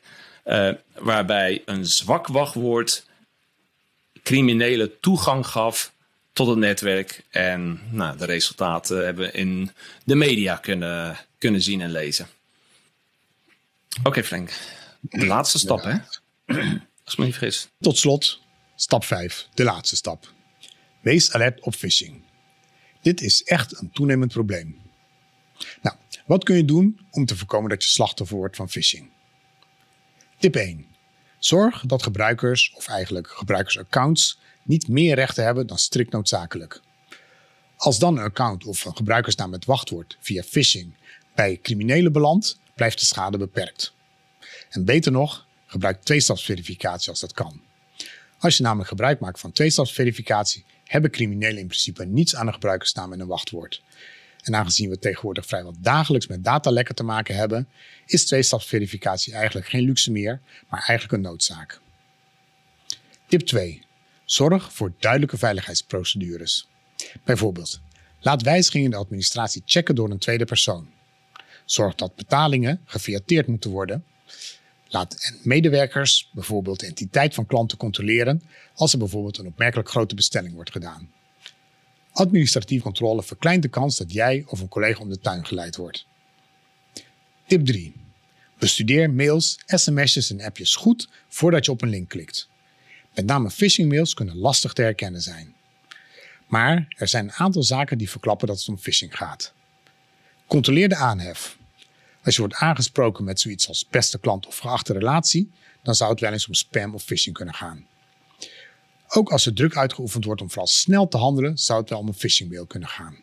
waarbij 0.98 1.62
een 1.64 1.86
zwak 1.86 2.26
wachtwoord 2.26 3.06
criminelen 4.22 5.00
toegang 5.00 5.46
gaf 5.46 5.92
tot 6.32 6.48
het 6.48 6.58
netwerk. 6.58 7.24
En 7.30 7.80
nou, 7.90 8.18
de 8.18 8.24
resultaten 8.24 9.04
hebben 9.04 9.26
we 9.26 9.32
in 9.32 9.70
de 10.04 10.14
media 10.14 10.56
kunnen, 10.56 11.16
kunnen 11.38 11.62
zien 11.62 11.80
en 11.80 11.90
lezen. 11.90 12.28
Oké, 14.02 14.24
Frank. 14.24 14.52
De 15.00 15.26
laatste 15.26 15.58
stap, 15.58 15.82
hè? 15.82 15.96
Als 17.04 17.16
me 17.16 17.24
niet 17.24 17.36
vergis. 17.36 17.68
Tot 17.80 17.98
slot, 17.98 18.40
stap 18.76 19.04
5, 19.04 19.48
de 19.54 19.64
laatste 19.64 19.96
stap. 19.96 20.32
Wees 21.00 21.32
alert 21.32 21.60
op 21.60 21.74
phishing. 21.74 22.22
Dit 23.02 23.20
is 23.20 23.42
echt 23.42 23.80
een 23.80 23.90
toenemend 23.92 24.32
probleem. 24.32 24.80
Nou, 25.82 25.96
wat 26.30 26.44
kun 26.44 26.56
je 26.56 26.64
doen 26.64 27.00
om 27.10 27.24
te 27.24 27.36
voorkomen 27.36 27.70
dat 27.70 27.82
je 27.84 27.88
slachtoffer 27.88 28.36
wordt 28.36 28.56
van 28.56 28.68
phishing? 28.68 29.10
Tip 30.38 30.56
1. 30.56 30.86
Zorg 31.38 31.82
dat 31.86 32.02
gebruikers, 32.02 32.72
of 32.76 32.88
eigenlijk 32.88 33.28
gebruikersaccounts, 33.28 34.38
niet 34.62 34.88
meer 34.88 35.14
rechten 35.14 35.44
hebben 35.44 35.66
dan 35.66 35.78
strikt 35.78 36.12
noodzakelijk. 36.12 36.80
Als 37.76 37.98
dan 37.98 38.16
een 38.16 38.24
account 38.24 38.64
of 38.64 38.84
een 38.84 38.96
gebruikersnaam 38.96 39.50
met 39.50 39.64
wachtwoord 39.64 40.16
via 40.20 40.42
phishing 40.42 40.94
bij 41.34 41.58
criminelen 41.62 42.12
belandt, 42.12 42.58
blijft 42.74 42.98
de 42.98 43.06
schade 43.06 43.38
beperkt. 43.38 43.94
En 44.68 44.84
beter 44.84 45.12
nog, 45.12 45.46
gebruik 45.66 46.02
tweestapsverificatie 46.02 47.10
als 47.10 47.20
dat 47.20 47.32
kan. 47.32 47.60
Als 48.38 48.56
je 48.56 48.62
namelijk 48.62 48.88
gebruik 48.88 49.20
maakt 49.20 49.40
van 49.40 49.52
tweestapsverificatie, 49.52 50.64
hebben 50.84 51.10
criminelen 51.10 51.58
in 51.58 51.66
principe 51.66 52.04
niets 52.04 52.36
aan 52.36 52.46
een 52.46 52.52
gebruikersnaam 52.52 53.12
en 53.12 53.20
een 53.20 53.26
wachtwoord. 53.26 53.82
En 54.42 54.54
aangezien 54.54 54.90
we 54.90 54.98
tegenwoordig 54.98 55.46
vrijwel 55.46 55.74
dagelijks 55.78 56.26
met 56.26 56.44
datalekken 56.44 56.94
te 56.94 57.02
maken 57.02 57.36
hebben, 57.36 57.68
is 58.06 58.26
tweestapsverificatie 58.26 59.34
eigenlijk 59.34 59.68
geen 59.68 59.84
luxe 59.84 60.12
meer, 60.12 60.40
maar 60.68 60.84
eigenlijk 60.86 61.12
een 61.12 61.30
noodzaak. 61.30 61.80
Tip 63.26 63.40
2. 63.40 63.82
Zorg 64.24 64.72
voor 64.72 64.92
duidelijke 64.98 65.38
veiligheidsprocedures. 65.38 66.68
Bijvoorbeeld, 67.24 67.80
laat 68.20 68.42
wijzigingen 68.42 68.84
in 68.84 68.90
de 68.90 68.96
administratie 68.96 69.62
checken 69.64 69.94
door 69.94 70.10
een 70.10 70.18
tweede 70.18 70.44
persoon. 70.44 70.88
Zorg 71.64 71.94
dat 71.94 72.14
betalingen 72.14 72.80
gefiateerd 72.84 73.46
moeten 73.46 73.70
worden. 73.70 74.04
Laat 74.88 75.34
medewerkers 75.42 76.30
bijvoorbeeld 76.32 76.80
de 76.80 76.86
entiteit 76.86 77.34
van 77.34 77.46
klanten 77.46 77.78
controleren 77.78 78.42
als 78.74 78.92
er 78.92 78.98
bijvoorbeeld 78.98 79.38
een 79.38 79.46
opmerkelijk 79.46 79.88
grote 79.88 80.14
bestelling 80.14 80.54
wordt 80.54 80.70
gedaan. 80.70 81.10
Administratieve 82.12 82.82
controle 82.82 83.22
verkleint 83.22 83.62
de 83.62 83.68
kans 83.68 83.96
dat 83.96 84.12
jij 84.12 84.44
of 84.46 84.60
een 84.60 84.68
collega 84.68 85.00
om 85.00 85.08
de 85.08 85.20
tuin 85.20 85.46
geleid 85.46 85.76
wordt. 85.76 86.06
Tip 87.46 87.66
3. 87.66 87.92
Bestudeer 88.58 89.10
mails, 89.10 89.58
sms'jes 89.66 90.30
en 90.30 90.40
appjes 90.40 90.74
goed 90.74 91.08
voordat 91.28 91.64
je 91.64 91.70
op 91.70 91.82
een 91.82 91.88
link 91.88 92.08
klikt. 92.08 92.48
Met 93.14 93.26
name 93.26 93.50
phishing-mails 93.50 94.14
kunnen 94.14 94.36
lastig 94.36 94.72
te 94.72 94.82
herkennen 94.82 95.22
zijn. 95.22 95.54
Maar 96.46 96.94
er 96.96 97.08
zijn 97.08 97.24
een 97.24 97.32
aantal 97.32 97.62
zaken 97.62 97.98
die 97.98 98.10
verklappen 98.10 98.46
dat 98.46 98.58
het 98.58 98.68
om 98.68 98.78
phishing 98.78 99.16
gaat. 99.16 99.52
Controleer 100.46 100.88
de 100.88 100.96
aanhef. 100.96 101.58
Als 102.24 102.34
je 102.34 102.40
wordt 102.40 102.56
aangesproken 102.56 103.24
met 103.24 103.40
zoiets 103.40 103.68
als 103.68 103.86
beste 103.90 104.18
klant 104.18 104.46
of 104.46 104.58
geachte 104.58 104.92
relatie, 104.92 105.50
dan 105.82 105.94
zou 105.94 106.10
het 106.10 106.20
wel 106.20 106.32
eens 106.32 106.46
om 106.46 106.54
spam 106.54 106.94
of 106.94 107.02
phishing 107.02 107.34
kunnen 107.34 107.54
gaan. 107.54 107.86
Ook 109.12 109.32
als 109.32 109.46
er 109.46 109.54
druk 109.54 109.76
uitgeoefend 109.76 110.24
wordt 110.24 110.40
om 110.40 110.48
vooral 110.48 110.66
snel 110.66 111.08
te 111.08 111.16
handelen, 111.16 111.58
zou 111.58 111.80
het 111.80 111.90
wel 111.90 111.98
om 111.98 112.08
een 112.08 112.14
phishing 112.14 112.50
mail 112.50 112.66
kunnen 112.66 112.88
gaan. 112.88 113.16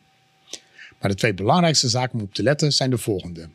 Maar 0.99 1.09
de 1.09 1.15
twee 1.15 1.33
belangrijkste 1.33 1.89
zaken 1.89 2.19
om 2.19 2.25
op 2.25 2.33
te 2.33 2.43
letten 2.43 2.73
zijn 2.73 2.89
de 2.89 2.97
volgende. 2.97 3.49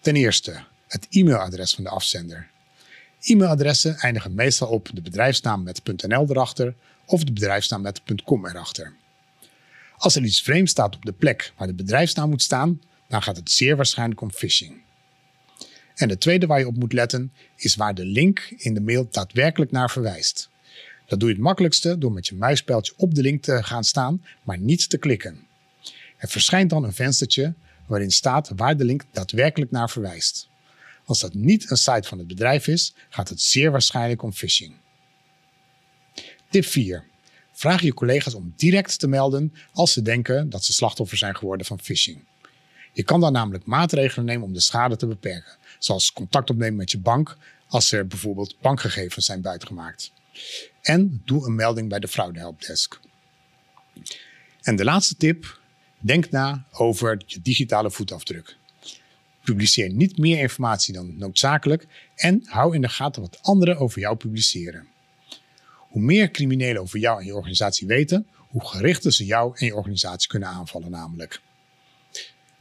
Ten 0.00 0.16
eerste, 0.16 0.64
het 0.86 1.06
e-mailadres 1.10 1.74
van 1.74 1.84
de 1.84 1.90
afzender. 1.90 2.50
E-mailadressen 3.20 3.96
eindigen 3.96 4.34
meestal 4.34 4.68
op 4.68 4.90
de 4.94 5.02
bedrijfsnaam 5.02 5.62
met 5.62 5.80
.nl 6.06 6.26
erachter 6.28 6.74
of 7.06 7.24
de 7.24 7.32
bedrijfsnaam 7.32 7.82
met 7.82 8.02
.com 8.24 8.46
erachter. 8.46 8.94
Als 9.96 10.16
er 10.16 10.24
iets 10.24 10.42
vreemds 10.42 10.70
staat 10.70 10.94
op 10.94 11.04
de 11.04 11.12
plek 11.12 11.52
waar 11.56 11.66
de 11.66 11.74
bedrijfsnaam 11.74 12.28
moet 12.28 12.42
staan, 12.42 12.80
dan 13.08 13.22
gaat 13.22 13.36
het 13.36 13.50
zeer 13.50 13.76
waarschijnlijk 13.76 14.20
om 14.20 14.32
phishing. 14.32 14.82
En 15.94 16.08
de 16.08 16.18
tweede 16.18 16.46
waar 16.46 16.58
je 16.58 16.66
op 16.66 16.76
moet 16.76 16.92
letten 16.92 17.32
is 17.56 17.74
waar 17.74 17.94
de 17.94 18.04
link 18.04 18.54
in 18.56 18.74
de 18.74 18.80
mail 18.80 19.08
daadwerkelijk 19.10 19.70
naar 19.70 19.90
verwijst. 19.90 20.50
Dat 21.06 21.20
doe 21.20 21.28
je 21.28 21.34
het 21.34 21.44
makkelijkste 21.44 21.98
door 21.98 22.12
met 22.12 22.26
je 22.26 22.34
muispijltje 22.34 22.92
op 22.96 23.14
de 23.14 23.22
link 23.22 23.42
te 23.42 23.62
gaan 23.62 23.84
staan, 23.84 24.24
maar 24.42 24.58
niet 24.58 24.90
te 24.90 24.98
klikken. 24.98 25.46
Er 26.16 26.28
verschijnt 26.28 26.70
dan 26.70 26.84
een 26.84 26.92
venstertje 26.92 27.54
waarin 27.86 28.10
staat 28.10 28.50
waar 28.56 28.76
de 28.76 28.84
link 28.84 29.04
daadwerkelijk 29.12 29.70
naar 29.70 29.90
verwijst. 29.90 30.48
Als 31.04 31.20
dat 31.20 31.34
niet 31.34 31.70
een 31.70 31.76
site 31.76 32.08
van 32.08 32.18
het 32.18 32.26
bedrijf 32.26 32.66
is, 32.66 32.94
gaat 33.08 33.28
het 33.28 33.40
zeer 33.40 33.70
waarschijnlijk 33.70 34.22
om 34.22 34.32
phishing. 34.32 34.74
Tip 36.50 36.64
4. 36.64 37.04
Vraag 37.52 37.82
je 37.82 37.94
collega's 37.94 38.34
om 38.34 38.52
direct 38.56 38.98
te 38.98 39.06
melden 39.06 39.52
als 39.72 39.92
ze 39.92 40.02
denken 40.02 40.50
dat 40.50 40.64
ze 40.64 40.72
slachtoffer 40.72 41.18
zijn 41.18 41.36
geworden 41.36 41.66
van 41.66 41.80
phishing. 41.80 42.24
Je 42.92 43.02
kan 43.02 43.20
dan 43.20 43.32
namelijk 43.32 43.64
maatregelen 43.64 44.26
nemen 44.26 44.46
om 44.46 44.52
de 44.52 44.60
schade 44.60 44.96
te 44.96 45.06
beperken, 45.06 45.56
zoals 45.78 46.12
contact 46.12 46.50
opnemen 46.50 46.76
met 46.76 46.90
je 46.90 46.98
bank 46.98 47.36
als 47.68 47.92
er 47.92 48.06
bijvoorbeeld 48.06 48.60
bankgegevens 48.60 49.26
zijn 49.26 49.40
buitgemaakt. 49.40 50.12
En 50.82 51.22
doe 51.24 51.46
een 51.46 51.54
melding 51.54 51.88
bij 51.88 51.98
de 51.98 52.08
fraudehelpdesk. 52.08 53.00
En 54.62 54.76
de 54.76 54.84
laatste 54.84 55.16
tip, 55.16 55.60
denk 55.98 56.30
na 56.30 56.66
over 56.72 57.22
je 57.26 57.40
digitale 57.40 57.90
voetafdruk. 57.90 58.56
Publiceer 59.44 59.92
niet 59.92 60.18
meer 60.18 60.38
informatie 60.38 60.94
dan 60.94 61.16
noodzakelijk 61.18 61.86
en 62.14 62.42
hou 62.44 62.74
in 62.74 62.80
de 62.80 62.88
gaten 62.88 63.22
wat 63.22 63.38
anderen 63.42 63.76
over 63.76 64.00
jou 64.00 64.16
publiceren. 64.16 64.86
Hoe 65.76 66.02
meer 66.02 66.30
criminelen 66.30 66.82
over 66.82 66.98
jou 66.98 67.20
en 67.20 67.26
je 67.26 67.34
organisatie 67.34 67.86
weten, 67.86 68.26
hoe 68.36 68.66
gerichter 68.66 69.12
ze 69.12 69.24
jou 69.24 69.56
en 69.56 69.66
je 69.66 69.74
organisatie 69.74 70.28
kunnen 70.28 70.48
aanvallen 70.48 70.90
namelijk. 70.90 71.40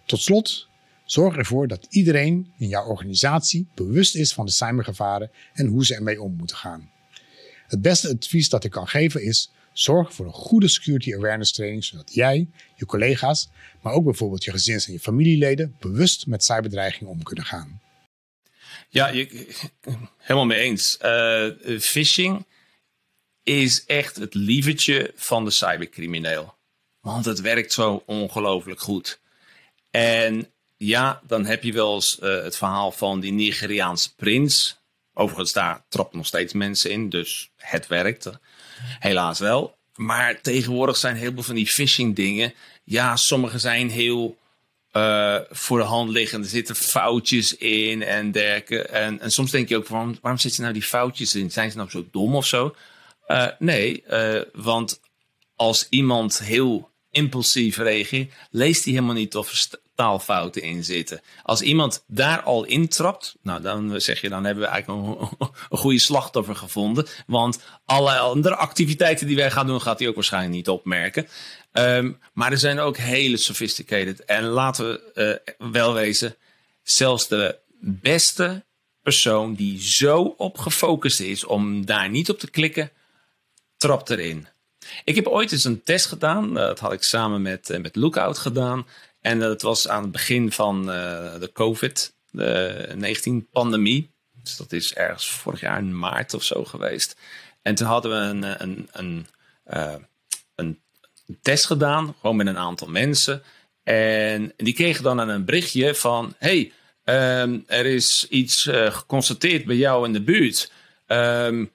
Tot 0.06 0.22
slot, 0.22 0.68
zorg 1.06 1.36
ervoor 1.36 1.68
dat 1.68 1.88
iedereen 1.90 2.54
in 2.58 2.68
jouw 2.68 2.86
organisatie 2.86 3.68
bewust 3.74 4.16
is 4.16 4.34
van 4.34 4.46
de 4.46 4.52
cybergevaren 4.52 5.32
en 5.54 5.66
hoe 5.66 5.86
ze 5.86 5.96
ermee 5.96 6.22
om 6.22 6.36
moeten 6.36 6.56
gaan. 6.56 6.90
Het 7.72 7.82
beste 7.82 8.10
advies 8.10 8.50
dat 8.50 8.64
ik 8.64 8.72
kan 8.72 8.88
geven 8.88 9.24
is: 9.24 9.52
zorg 9.74 10.14
voor 10.14 10.26
een 10.26 10.34
goede 10.34 10.68
security 10.68 11.14
awareness 11.14 11.52
training, 11.52 11.84
zodat 11.84 12.14
jij, 12.14 12.48
je 12.76 12.86
collega's, 12.86 13.50
maar 13.82 13.94
ook 13.94 14.04
bijvoorbeeld 14.04 14.44
je 14.44 14.52
gezins- 14.52 14.88
en 14.88 14.94
je 14.94 15.00
familieleden 15.00 15.76
bewust 15.80 16.28
met 16.28 16.44
cyberdreigingen 16.44 17.12
om 17.12 17.24
kunnen 17.24 17.46
gaan. 17.46 17.82
Ja, 18.90 19.08
je, 19.08 19.48
helemaal 20.18 20.46
mee 20.46 20.60
eens. 20.60 20.98
Uh, 21.02 21.80
phishing 21.80 22.46
is 23.44 23.86
echt 23.86 24.16
het 24.16 24.34
lievertje 24.34 25.12
van 25.16 25.46
de 25.46 25.52
cybercrimineel. 25.52 26.56
Want 27.02 27.26
het 27.26 27.42
werkt 27.42 27.74
zo 27.74 28.04
ongelooflijk 28.06 28.80
goed. 28.80 29.20
En 29.90 30.52
ja, 30.78 31.22
dan 31.28 31.46
heb 31.46 31.64
je 31.64 31.74
wel 31.74 31.94
eens 31.94 32.20
uh, 32.22 32.44
het 32.44 32.58
verhaal 32.58 32.92
van 32.92 33.20
die 33.20 33.32
Nigeriaanse 33.32 34.16
prins. 34.16 34.81
Overigens, 35.14 35.54
daar 35.54 35.86
trappen 35.90 36.18
nog 36.18 36.28
steeds 36.28 36.54
mensen 36.54 36.92
in, 36.92 37.10
dus 37.10 37.52
het 37.56 37.88
werkt. 37.88 38.30
Helaas 39.00 39.40
wel. 39.40 39.78
Maar 39.96 40.42
tegenwoordig 40.42 40.98
zijn 40.98 41.16
heel 41.16 41.32
veel 41.34 41.44
van 41.44 41.56
die 41.56 41.68
phishing 41.68 42.16
dingen. 42.16 42.54
Ja, 42.84 43.16
sommige 43.16 43.60
zijn 43.60 43.90
heel 43.90 44.38
uh, 44.94 45.38
voor 45.50 45.78
de 45.78 45.84
hand 45.84 46.10
liggend. 46.10 46.44
Er 46.44 46.50
zitten 46.50 46.76
foutjes 46.76 47.58
in 47.58 48.04
en 48.04 48.32
dergelijke. 48.32 48.82
En, 48.82 49.20
en 49.20 49.32
soms 49.32 49.52
denk 49.52 49.70
je 49.70 49.78
ook 49.78 49.86
van, 49.86 50.18
waarom 50.22 50.40
zitten 50.40 50.62
nou 50.62 50.74
die 50.74 50.84
foutjes 50.84 51.36
in? 51.36 51.52
Zijn 51.52 51.72
ze 51.72 51.78
nou 51.78 51.90
zo 51.90 52.08
dom 52.12 52.36
of 52.36 52.46
zo? 52.46 52.76
Uh, 53.28 53.48
nee, 53.60 54.04
uh, 54.10 54.42
want 54.54 55.00
als 55.56 55.88
iemand 55.90 56.40
heel 56.40 56.90
impulsief 57.12 57.78
reageert, 57.78 58.34
leest 58.50 58.84
hij 58.84 58.94
helemaal 58.94 59.16
niet 59.16 59.36
of 59.36 59.52
er 59.52 59.80
taalfouten 59.96 60.62
in 60.62 60.84
zitten. 60.84 61.22
Als 61.44 61.62
iemand 61.62 62.04
daar 62.08 62.42
al 62.42 62.64
intrapt, 62.64 63.36
nou 63.42 63.62
dan 63.62 64.02
zeg 64.02 64.22
je, 64.22 64.30
dan 64.30 64.44
hebben 64.44 64.64
we 64.64 64.70
eigenlijk 64.70 65.08
een, 65.70 65.78
goede 65.78 66.00
slachtoffer 66.00 66.56
gevonden. 66.56 67.08
Want 67.28 67.60
alle 67.86 68.18
andere 68.18 68.56
activiteiten 68.56 69.28
die 69.28 69.36
wij 69.36 69.52
gaan 69.52 69.68
doen, 69.68 69.82
gaat 69.82 70.00
hij 70.00 70.08
ook 70.08 70.16
waarschijnlijk 70.16 70.54
niet 70.54 70.70
opmerken. 70.70 71.28
Um, 71.74 72.20
maar 72.34 72.52
er 72.52 72.58
zijn 72.58 72.80
ook 72.80 72.98
hele 72.98 73.38
sophisticated. 73.38 74.26
En 74.26 74.44
laten 74.44 74.86
we 74.86 75.40
uh, 75.60 75.72
wel 75.72 75.94
wezen, 75.94 76.36
zelfs 76.84 77.28
de 77.28 77.60
beste 77.80 78.66
persoon 79.02 79.54
die 79.54 79.82
zo 79.82 80.22
op 80.38 80.58
gefocust 80.58 81.20
is 81.20 81.46
om 81.46 81.86
daar 81.86 82.10
niet 82.10 82.30
op 82.30 82.40
te 82.40 82.50
klikken, 82.50 82.92
trapt 83.78 84.10
erin. 84.10 84.48
Ik 85.04 85.16
heb 85.16 85.28
ooit 85.28 85.52
eens 85.52 85.64
een 85.64 85.84
test 85.84 86.06
gedaan. 86.06 86.54
Dat 86.54 86.80
had 86.80 86.94
ik 86.94 87.04
samen 87.04 87.42
met, 87.42 87.70
uh, 87.70 87.80
met 87.80 87.96
Lookout 87.96 88.38
gedaan. 88.38 88.88
En 89.22 89.40
dat 89.40 89.62
was 89.62 89.88
aan 89.88 90.02
het 90.02 90.12
begin 90.12 90.52
van 90.52 90.86
de 90.86 91.50
COVID-19-pandemie. 91.54 94.10
Dus 94.44 94.58
dat 94.58 94.72
is 94.72 94.94
ergens 94.94 95.30
vorig 95.30 95.60
jaar 95.60 95.78
in 95.78 96.00
maart 96.00 96.34
of 96.34 96.44
zo 96.44 96.66
geweest. 96.66 97.16
En 97.62 97.76
toen 97.76 97.88
hadden 97.88 98.12
we 98.12 98.18
een, 98.18 98.64
een, 98.64 98.90
een, 98.92 99.28
een 100.56 100.80
test 101.42 101.66
gedaan, 101.66 102.16
gewoon 102.20 102.36
met 102.36 102.48
een 102.48 102.58
aantal 102.58 102.88
mensen. 102.88 103.44
En 103.84 104.54
die 104.58 104.74
kregen 104.74 105.04
dan 105.04 105.20
een 105.20 105.46
berichtje 105.46 105.96
van: 105.96 106.36
hey, 106.38 106.72
um, 107.06 107.64
er 107.68 107.86
is 107.86 108.28
iets 108.30 108.70
geconstateerd 108.72 109.66
bij 109.66 109.76
jou 109.76 110.06
in 110.06 110.14
de 110.14 110.22
buurt. 110.22 110.72
Um, 111.08 111.72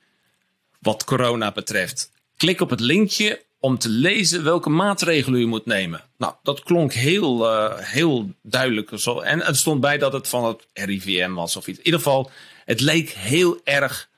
wat 0.81 1.05
corona 1.05 1.53
betreft. 1.53 2.11
Klik 2.37 2.61
op 2.61 2.71
het 2.71 2.81
linkje 2.81 3.45
om 3.61 3.79
te 3.79 3.89
lezen 3.89 4.45
welke 4.45 4.71
maatregelen 4.71 5.41
u 5.41 5.47
moet 5.47 5.67
nemen. 5.67 6.05
Nou, 6.19 6.35
dat 6.43 6.63
klonk 6.63 6.93
heel, 6.93 7.53
uh, 7.53 7.79
heel 7.79 8.31
duidelijk. 8.43 8.91
Zo. 8.95 9.21
En 9.21 9.41
het 9.41 9.57
stond 9.57 9.81
bij 9.81 9.99
dat 9.99 10.13
het 10.13 10.29
van 10.29 10.45
het 10.45 10.67
RIVM 10.73 11.33
was 11.33 11.57
of 11.57 11.67
iets. 11.67 11.79
In 11.79 11.85
ieder 11.85 12.01
geval, 12.01 12.31
het 12.65 12.81
leek 12.81 13.11
heel 13.11 13.61
erg 13.65 14.09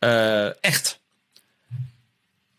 uh, 0.00 0.64
echt. 0.64 1.00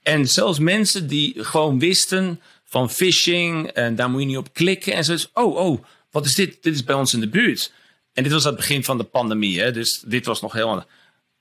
En 0.04 0.28
zelfs 0.28 0.60
mensen 0.60 1.08
die 1.08 1.44
gewoon 1.44 1.80
wisten 1.80 2.42
van 2.64 2.90
phishing 2.90 3.68
en 3.68 3.96
daar 3.96 4.10
moet 4.10 4.22
je 4.22 4.28
niet 4.28 4.38
op 4.38 4.54
klikken. 4.54 4.94
En 4.94 5.04
zo, 5.04 5.18
oh, 5.34 5.56
oh, 5.56 5.84
wat 6.12 6.26
is 6.26 6.36
dit? 6.36 6.64
Dit 6.64 6.74
is 6.74 6.84
bij 6.84 6.96
ons 6.96 7.14
in 7.14 7.20
de 7.20 7.30
buurt. 7.30 7.72
En 8.14 8.24
dit 8.24 8.32
was 8.32 8.44
het 8.44 8.56
begin 8.56 8.84
van 8.84 8.98
de 8.98 9.04
pandemie, 9.04 9.60
hè? 9.60 9.72
dus 9.72 10.00
dit 10.06 10.26
was 10.26 10.42
nog 10.42 10.54
helemaal. 10.54 10.86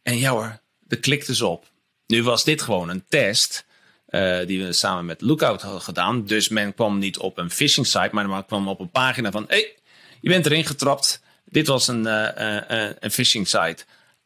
En 0.02 0.18
ja 0.18 0.30
hoor, 0.30 0.60
de 0.78 0.96
klikte 0.96 1.34
ze 1.34 1.46
op. 1.46 1.66
Nu 2.14 2.22
was 2.22 2.44
dit 2.44 2.62
gewoon 2.62 2.88
een 2.88 3.04
test 3.08 3.66
uh, 4.08 4.46
die 4.46 4.64
we 4.64 4.72
samen 4.72 5.04
met 5.04 5.20
Lookout 5.20 5.62
hadden 5.62 5.80
gedaan. 5.80 6.24
Dus 6.24 6.48
men 6.48 6.74
kwam 6.74 6.98
niet 6.98 7.18
op 7.18 7.38
een 7.38 7.50
phishing 7.50 7.86
site, 7.86 8.08
maar 8.12 8.28
men 8.28 8.46
kwam 8.46 8.68
op 8.68 8.80
een 8.80 8.90
pagina 8.90 9.30
van: 9.30 9.44
hey, 9.48 9.76
je 10.20 10.28
bent 10.28 10.46
erin 10.46 10.64
getrapt. 10.64 11.22
Dit 11.44 11.66
was 11.66 11.88
een, 11.88 12.06
uh, 12.06 12.28
uh, 12.70 12.90
een 12.98 13.10
phishing 13.10 13.48
site. 13.48 13.84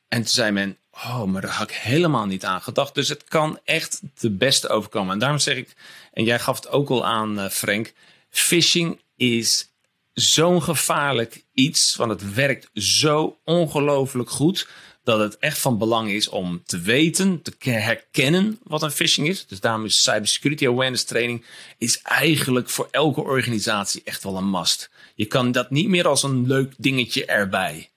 En 0.08 0.18
toen 0.18 0.26
zei 0.26 0.50
men: 0.50 0.76
Oh, 0.90 1.22
maar 1.22 1.42
daar 1.42 1.50
had 1.50 1.70
ik 1.70 1.76
helemaal 1.76 2.26
niet 2.26 2.44
aan 2.44 2.62
gedacht. 2.62 2.94
Dus 2.94 3.08
het 3.08 3.24
kan 3.24 3.58
echt 3.64 4.00
de 4.18 4.30
beste 4.30 4.68
overkomen. 4.68 5.12
En 5.12 5.18
daarom 5.18 5.38
zeg 5.38 5.56
ik, 5.56 5.74
en 6.12 6.24
jij 6.24 6.38
gaf 6.38 6.56
het 6.56 6.68
ook 6.68 6.88
al 6.90 7.06
aan, 7.06 7.50
Frank: 7.50 7.92
phishing 8.30 9.00
is 9.16 9.70
zo'n 10.12 10.62
gevaarlijk 10.62 11.44
iets, 11.54 11.96
want 11.96 12.10
het 12.10 12.34
werkt 12.34 12.70
zo 12.74 13.38
ongelooflijk 13.44 14.30
goed 14.30 14.68
dat 15.08 15.18
het 15.18 15.38
echt 15.38 15.58
van 15.58 15.78
belang 15.78 16.10
is 16.10 16.28
om 16.28 16.62
te 16.66 16.80
weten, 16.80 17.42
te 17.42 17.70
herkennen 17.70 18.58
wat 18.62 18.82
een 18.82 18.90
phishing 18.90 19.28
is. 19.28 19.46
Dus 19.46 19.60
daarom 19.60 19.84
is 19.84 20.02
cybersecurity 20.02 20.66
awareness 20.66 21.04
training 21.04 21.44
is 21.78 22.02
eigenlijk 22.02 22.70
voor 22.70 22.88
elke 22.90 23.20
organisatie 23.20 24.02
echt 24.04 24.22
wel 24.22 24.36
een 24.36 24.50
must. 24.50 24.90
Je 25.14 25.24
kan 25.24 25.52
dat 25.52 25.70
niet 25.70 25.88
meer 25.88 26.08
als 26.08 26.22
een 26.22 26.46
leuk 26.46 26.74
dingetje 26.76 27.24
erbij. 27.24 27.90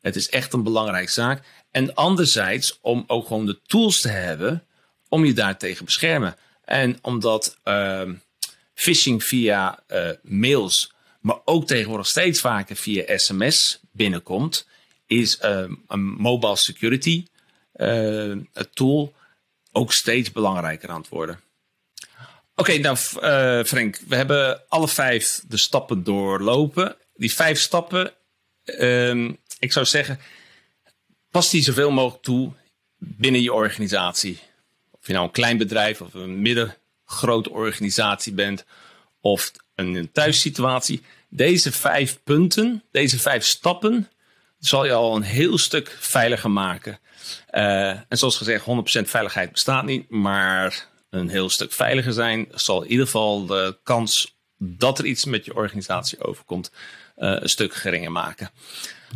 Het 0.00 0.16
is 0.16 0.28
echt 0.28 0.52
een 0.52 0.62
belangrijke 0.62 1.10
zaak. 1.10 1.42
En 1.70 1.94
anderzijds 1.94 2.78
om 2.80 3.04
ook 3.06 3.26
gewoon 3.26 3.46
de 3.46 3.60
tools 3.66 4.00
te 4.00 4.08
hebben 4.08 4.64
om 5.08 5.24
je 5.24 5.32
daartegen 5.32 5.76
te 5.76 5.84
beschermen. 5.84 6.36
En 6.64 6.98
omdat 7.02 7.58
uh, 7.64 8.02
phishing 8.74 9.24
via 9.24 9.82
mails, 10.22 10.92
maar 11.20 11.38
ook 11.44 11.66
tegenwoordig 11.66 12.06
steeds 12.06 12.40
vaker 12.40 12.76
via 12.76 13.18
sms 13.18 13.80
binnenkomt, 13.92 14.66
is 15.08 15.38
een 15.40 16.02
mobile 16.18 16.56
security 16.56 17.26
tool 18.72 19.14
ook 19.72 19.92
steeds 19.92 20.32
belangrijker 20.32 20.88
aan 20.88 21.00
het 21.00 21.08
worden. 21.08 21.40
Oké, 22.54 22.78
nou 22.78 22.96
Frank, 23.64 24.00
we 24.08 24.16
hebben 24.16 24.68
alle 24.68 24.88
vijf 24.88 25.42
de 25.48 25.56
stappen 25.56 26.04
doorlopen. 26.04 26.96
Die 27.14 27.34
vijf 27.34 27.60
stappen, 27.60 28.12
ehm, 28.64 29.32
ik 29.58 29.72
zou 29.72 29.86
zeggen, 29.86 30.20
pas 31.30 31.50
die 31.50 31.62
zoveel 31.62 31.90
mogelijk 31.90 32.22
toe 32.22 32.52
binnen 32.98 33.42
je 33.42 33.52
organisatie. 33.52 34.38
Of 34.90 35.06
je 35.06 35.12
nou 35.12 35.24
een 35.24 35.32
klein 35.32 35.56
bedrijf 35.56 36.00
of 36.00 36.14
een 36.14 36.42
middengrote 36.42 37.50
organisatie 37.50 38.32
bent 38.32 38.64
of 39.20 39.52
een 39.74 40.10
thuissituatie. 40.12 41.02
Deze 41.28 41.72
vijf 41.72 42.18
punten, 42.24 42.82
deze 42.90 43.18
vijf 43.18 43.44
stappen, 43.44 44.08
zal 44.58 44.84
je 44.84 44.92
al 44.92 45.16
een 45.16 45.22
heel 45.22 45.58
stuk 45.58 45.96
veiliger 46.00 46.50
maken. 46.50 46.98
Uh, 47.50 47.88
en 47.88 48.18
zoals 48.18 48.36
gezegd, 48.36 48.64
100% 48.64 49.08
veiligheid 49.08 49.52
bestaat 49.52 49.84
niet, 49.84 50.10
maar 50.10 50.86
een 51.10 51.28
heel 51.28 51.48
stuk 51.48 51.72
veiliger 51.72 52.12
zijn 52.12 52.48
zal 52.54 52.82
in 52.82 52.90
ieder 52.90 53.06
geval 53.06 53.46
de 53.46 53.78
kans 53.82 54.36
dat 54.58 54.98
er 54.98 55.04
iets 55.04 55.24
met 55.24 55.44
je 55.44 55.54
organisatie 55.54 56.24
overkomt 56.24 56.70
uh, 57.16 57.36
een 57.40 57.48
stuk 57.48 57.74
geringer 57.74 58.12
maken. 58.12 58.50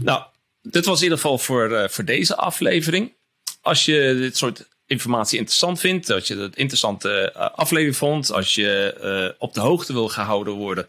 Nou, 0.00 0.22
dit 0.62 0.84
was 0.84 0.96
in 0.96 1.02
ieder 1.02 1.18
geval 1.18 1.38
voor, 1.38 1.70
uh, 1.70 1.88
voor 1.88 2.04
deze 2.04 2.36
aflevering. 2.36 3.12
Als 3.60 3.84
je 3.84 4.16
dit 4.18 4.36
soort 4.36 4.68
informatie 4.86 5.38
interessant 5.38 5.80
vindt, 5.80 6.10
als 6.10 6.26
je 6.26 6.36
het 6.36 6.56
interessante 6.56 7.34
aflevering 7.34 7.96
vond, 7.96 8.32
als 8.32 8.54
je 8.54 9.34
op 9.38 9.54
de 9.54 9.60
hoogte 9.60 9.92
wil 9.92 10.08
gehouden 10.08 10.54
worden 10.54 10.88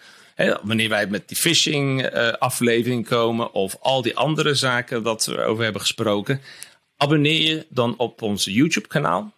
Wanneer 0.61 0.89
wij 0.89 1.07
met 1.07 1.27
die 1.27 1.37
phishing 1.37 2.09
aflevering 2.39 3.07
komen 3.07 3.53
of 3.53 3.77
al 3.79 4.01
die 4.01 4.15
andere 4.17 4.55
zaken 4.55 5.03
dat 5.03 5.25
we 5.25 5.43
over 5.43 5.63
hebben 5.63 5.81
gesproken, 5.81 6.41
abonneer 6.97 7.41
je 7.41 7.65
dan 7.69 7.97
op 7.97 8.21
ons 8.21 8.45
YouTube 8.45 8.87
kanaal. 8.87 9.33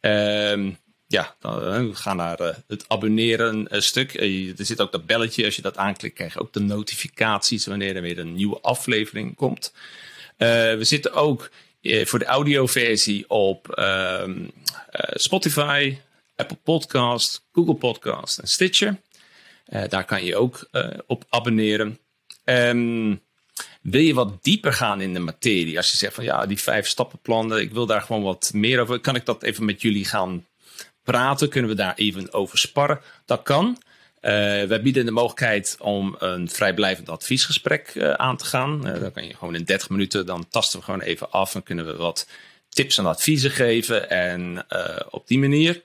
Uh, 0.00 0.70
ja, 1.06 1.34
dan, 1.38 1.96
ga 1.96 2.14
naar 2.14 2.40
uh, 2.40 2.48
het 2.66 2.84
abonneren 2.88 3.66
stuk. 3.70 4.14
Er 4.58 4.66
zit 4.66 4.80
ook 4.80 4.92
dat 4.92 5.06
belletje. 5.06 5.44
Als 5.44 5.56
je 5.56 5.62
dat 5.62 5.76
aanklikt, 5.76 6.14
krijg 6.14 6.34
je 6.34 6.40
ook 6.40 6.52
de 6.52 6.60
notificaties 6.60 7.66
wanneer 7.66 7.96
er 7.96 8.02
weer 8.02 8.18
een 8.18 8.34
nieuwe 8.34 8.60
aflevering 8.60 9.36
komt. 9.36 9.72
we 10.36 10.78
zitten 10.80 11.12
ook 11.12 11.50
voor 11.82 12.18
de 12.18 12.24
audioversie 12.24 13.30
op 13.30 13.70
ehm, 13.70 14.48
Spotify, 15.14 15.98
Apple 16.36 16.58
Podcast, 16.62 17.44
Google 17.52 17.74
Podcast 17.74 18.38
en 18.38 18.48
Stitcher. 18.48 19.00
Daar 19.64 20.04
kan 20.04 20.24
je 20.24 20.36
ook 20.36 20.68
op 21.06 21.24
abonneren. 21.28 21.98
Um, 22.44 23.20
wil 23.82 24.00
je 24.00 24.14
wat 24.14 24.44
dieper 24.44 24.72
gaan 24.72 25.00
in 25.00 25.12
de 25.12 25.18
materie? 25.18 25.76
Als 25.76 25.90
je 25.90 25.96
zegt 25.96 26.14
van 26.14 26.24
ja, 26.24 26.46
die 26.46 26.60
vijf 26.60 26.86
stappenplannen, 26.86 27.60
ik 27.60 27.72
wil 27.72 27.86
daar 27.86 28.02
gewoon 28.02 28.22
wat 28.22 28.50
meer 28.54 28.80
over. 28.80 29.00
Kan 29.00 29.14
ik 29.14 29.26
dat 29.26 29.42
even 29.42 29.64
met 29.64 29.82
jullie 29.82 30.04
gaan 30.04 30.46
praten? 31.02 31.48
Kunnen 31.48 31.70
we 31.70 31.76
daar 31.76 31.94
even 31.94 32.32
over 32.32 32.58
sparren? 32.58 33.00
Dat 33.24 33.42
kan. 33.42 33.78
Uh, 34.20 34.30
wij 34.64 34.82
bieden 34.82 35.04
de 35.04 35.10
mogelijkheid 35.10 35.76
om 35.80 36.16
een 36.18 36.48
vrijblijvend 36.50 37.08
adviesgesprek 37.08 38.02
aan 38.16 38.36
te 38.36 38.44
gaan. 38.44 38.80
Dan 38.82 39.12
kan 39.12 39.26
je 39.26 39.34
gewoon 39.34 39.54
in 39.54 39.64
30 39.64 39.88
minuten, 39.88 40.26
dan 40.26 40.48
tasten 40.48 40.78
we 40.78 40.84
gewoon 40.84 41.00
even 41.00 41.30
af 41.30 41.54
en 41.54 41.62
kunnen 41.62 41.86
we 41.86 41.96
wat 41.96 42.28
tips 42.68 42.98
en 42.98 43.06
adviezen 43.06 43.50
geven. 43.50 44.10
En 44.10 44.66
op 45.10 45.26
die 45.26 45.38
manier. 45.38 45.82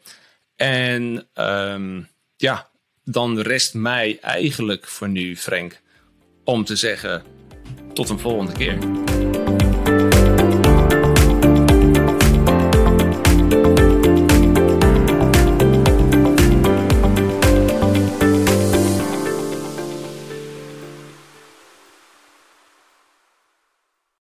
En 0.56 1.28
um, 1.36 2.08
ja, 2.36 2.70
dan 3.10 3.40
rest 3.40 3.74
mij 3.74 4.18
eigenlijk 4.22 4.88
voor 4.88 5.10
nu, 5.10 5.38
Frank, 5.38 5.82
om 6.44 6.64
te 6.64 6.76
zeggen 6.76 7.24
tot 7.94 8.10
een 8.10 8.20
volgende 8.20 8.52
keer. 8.52 8.78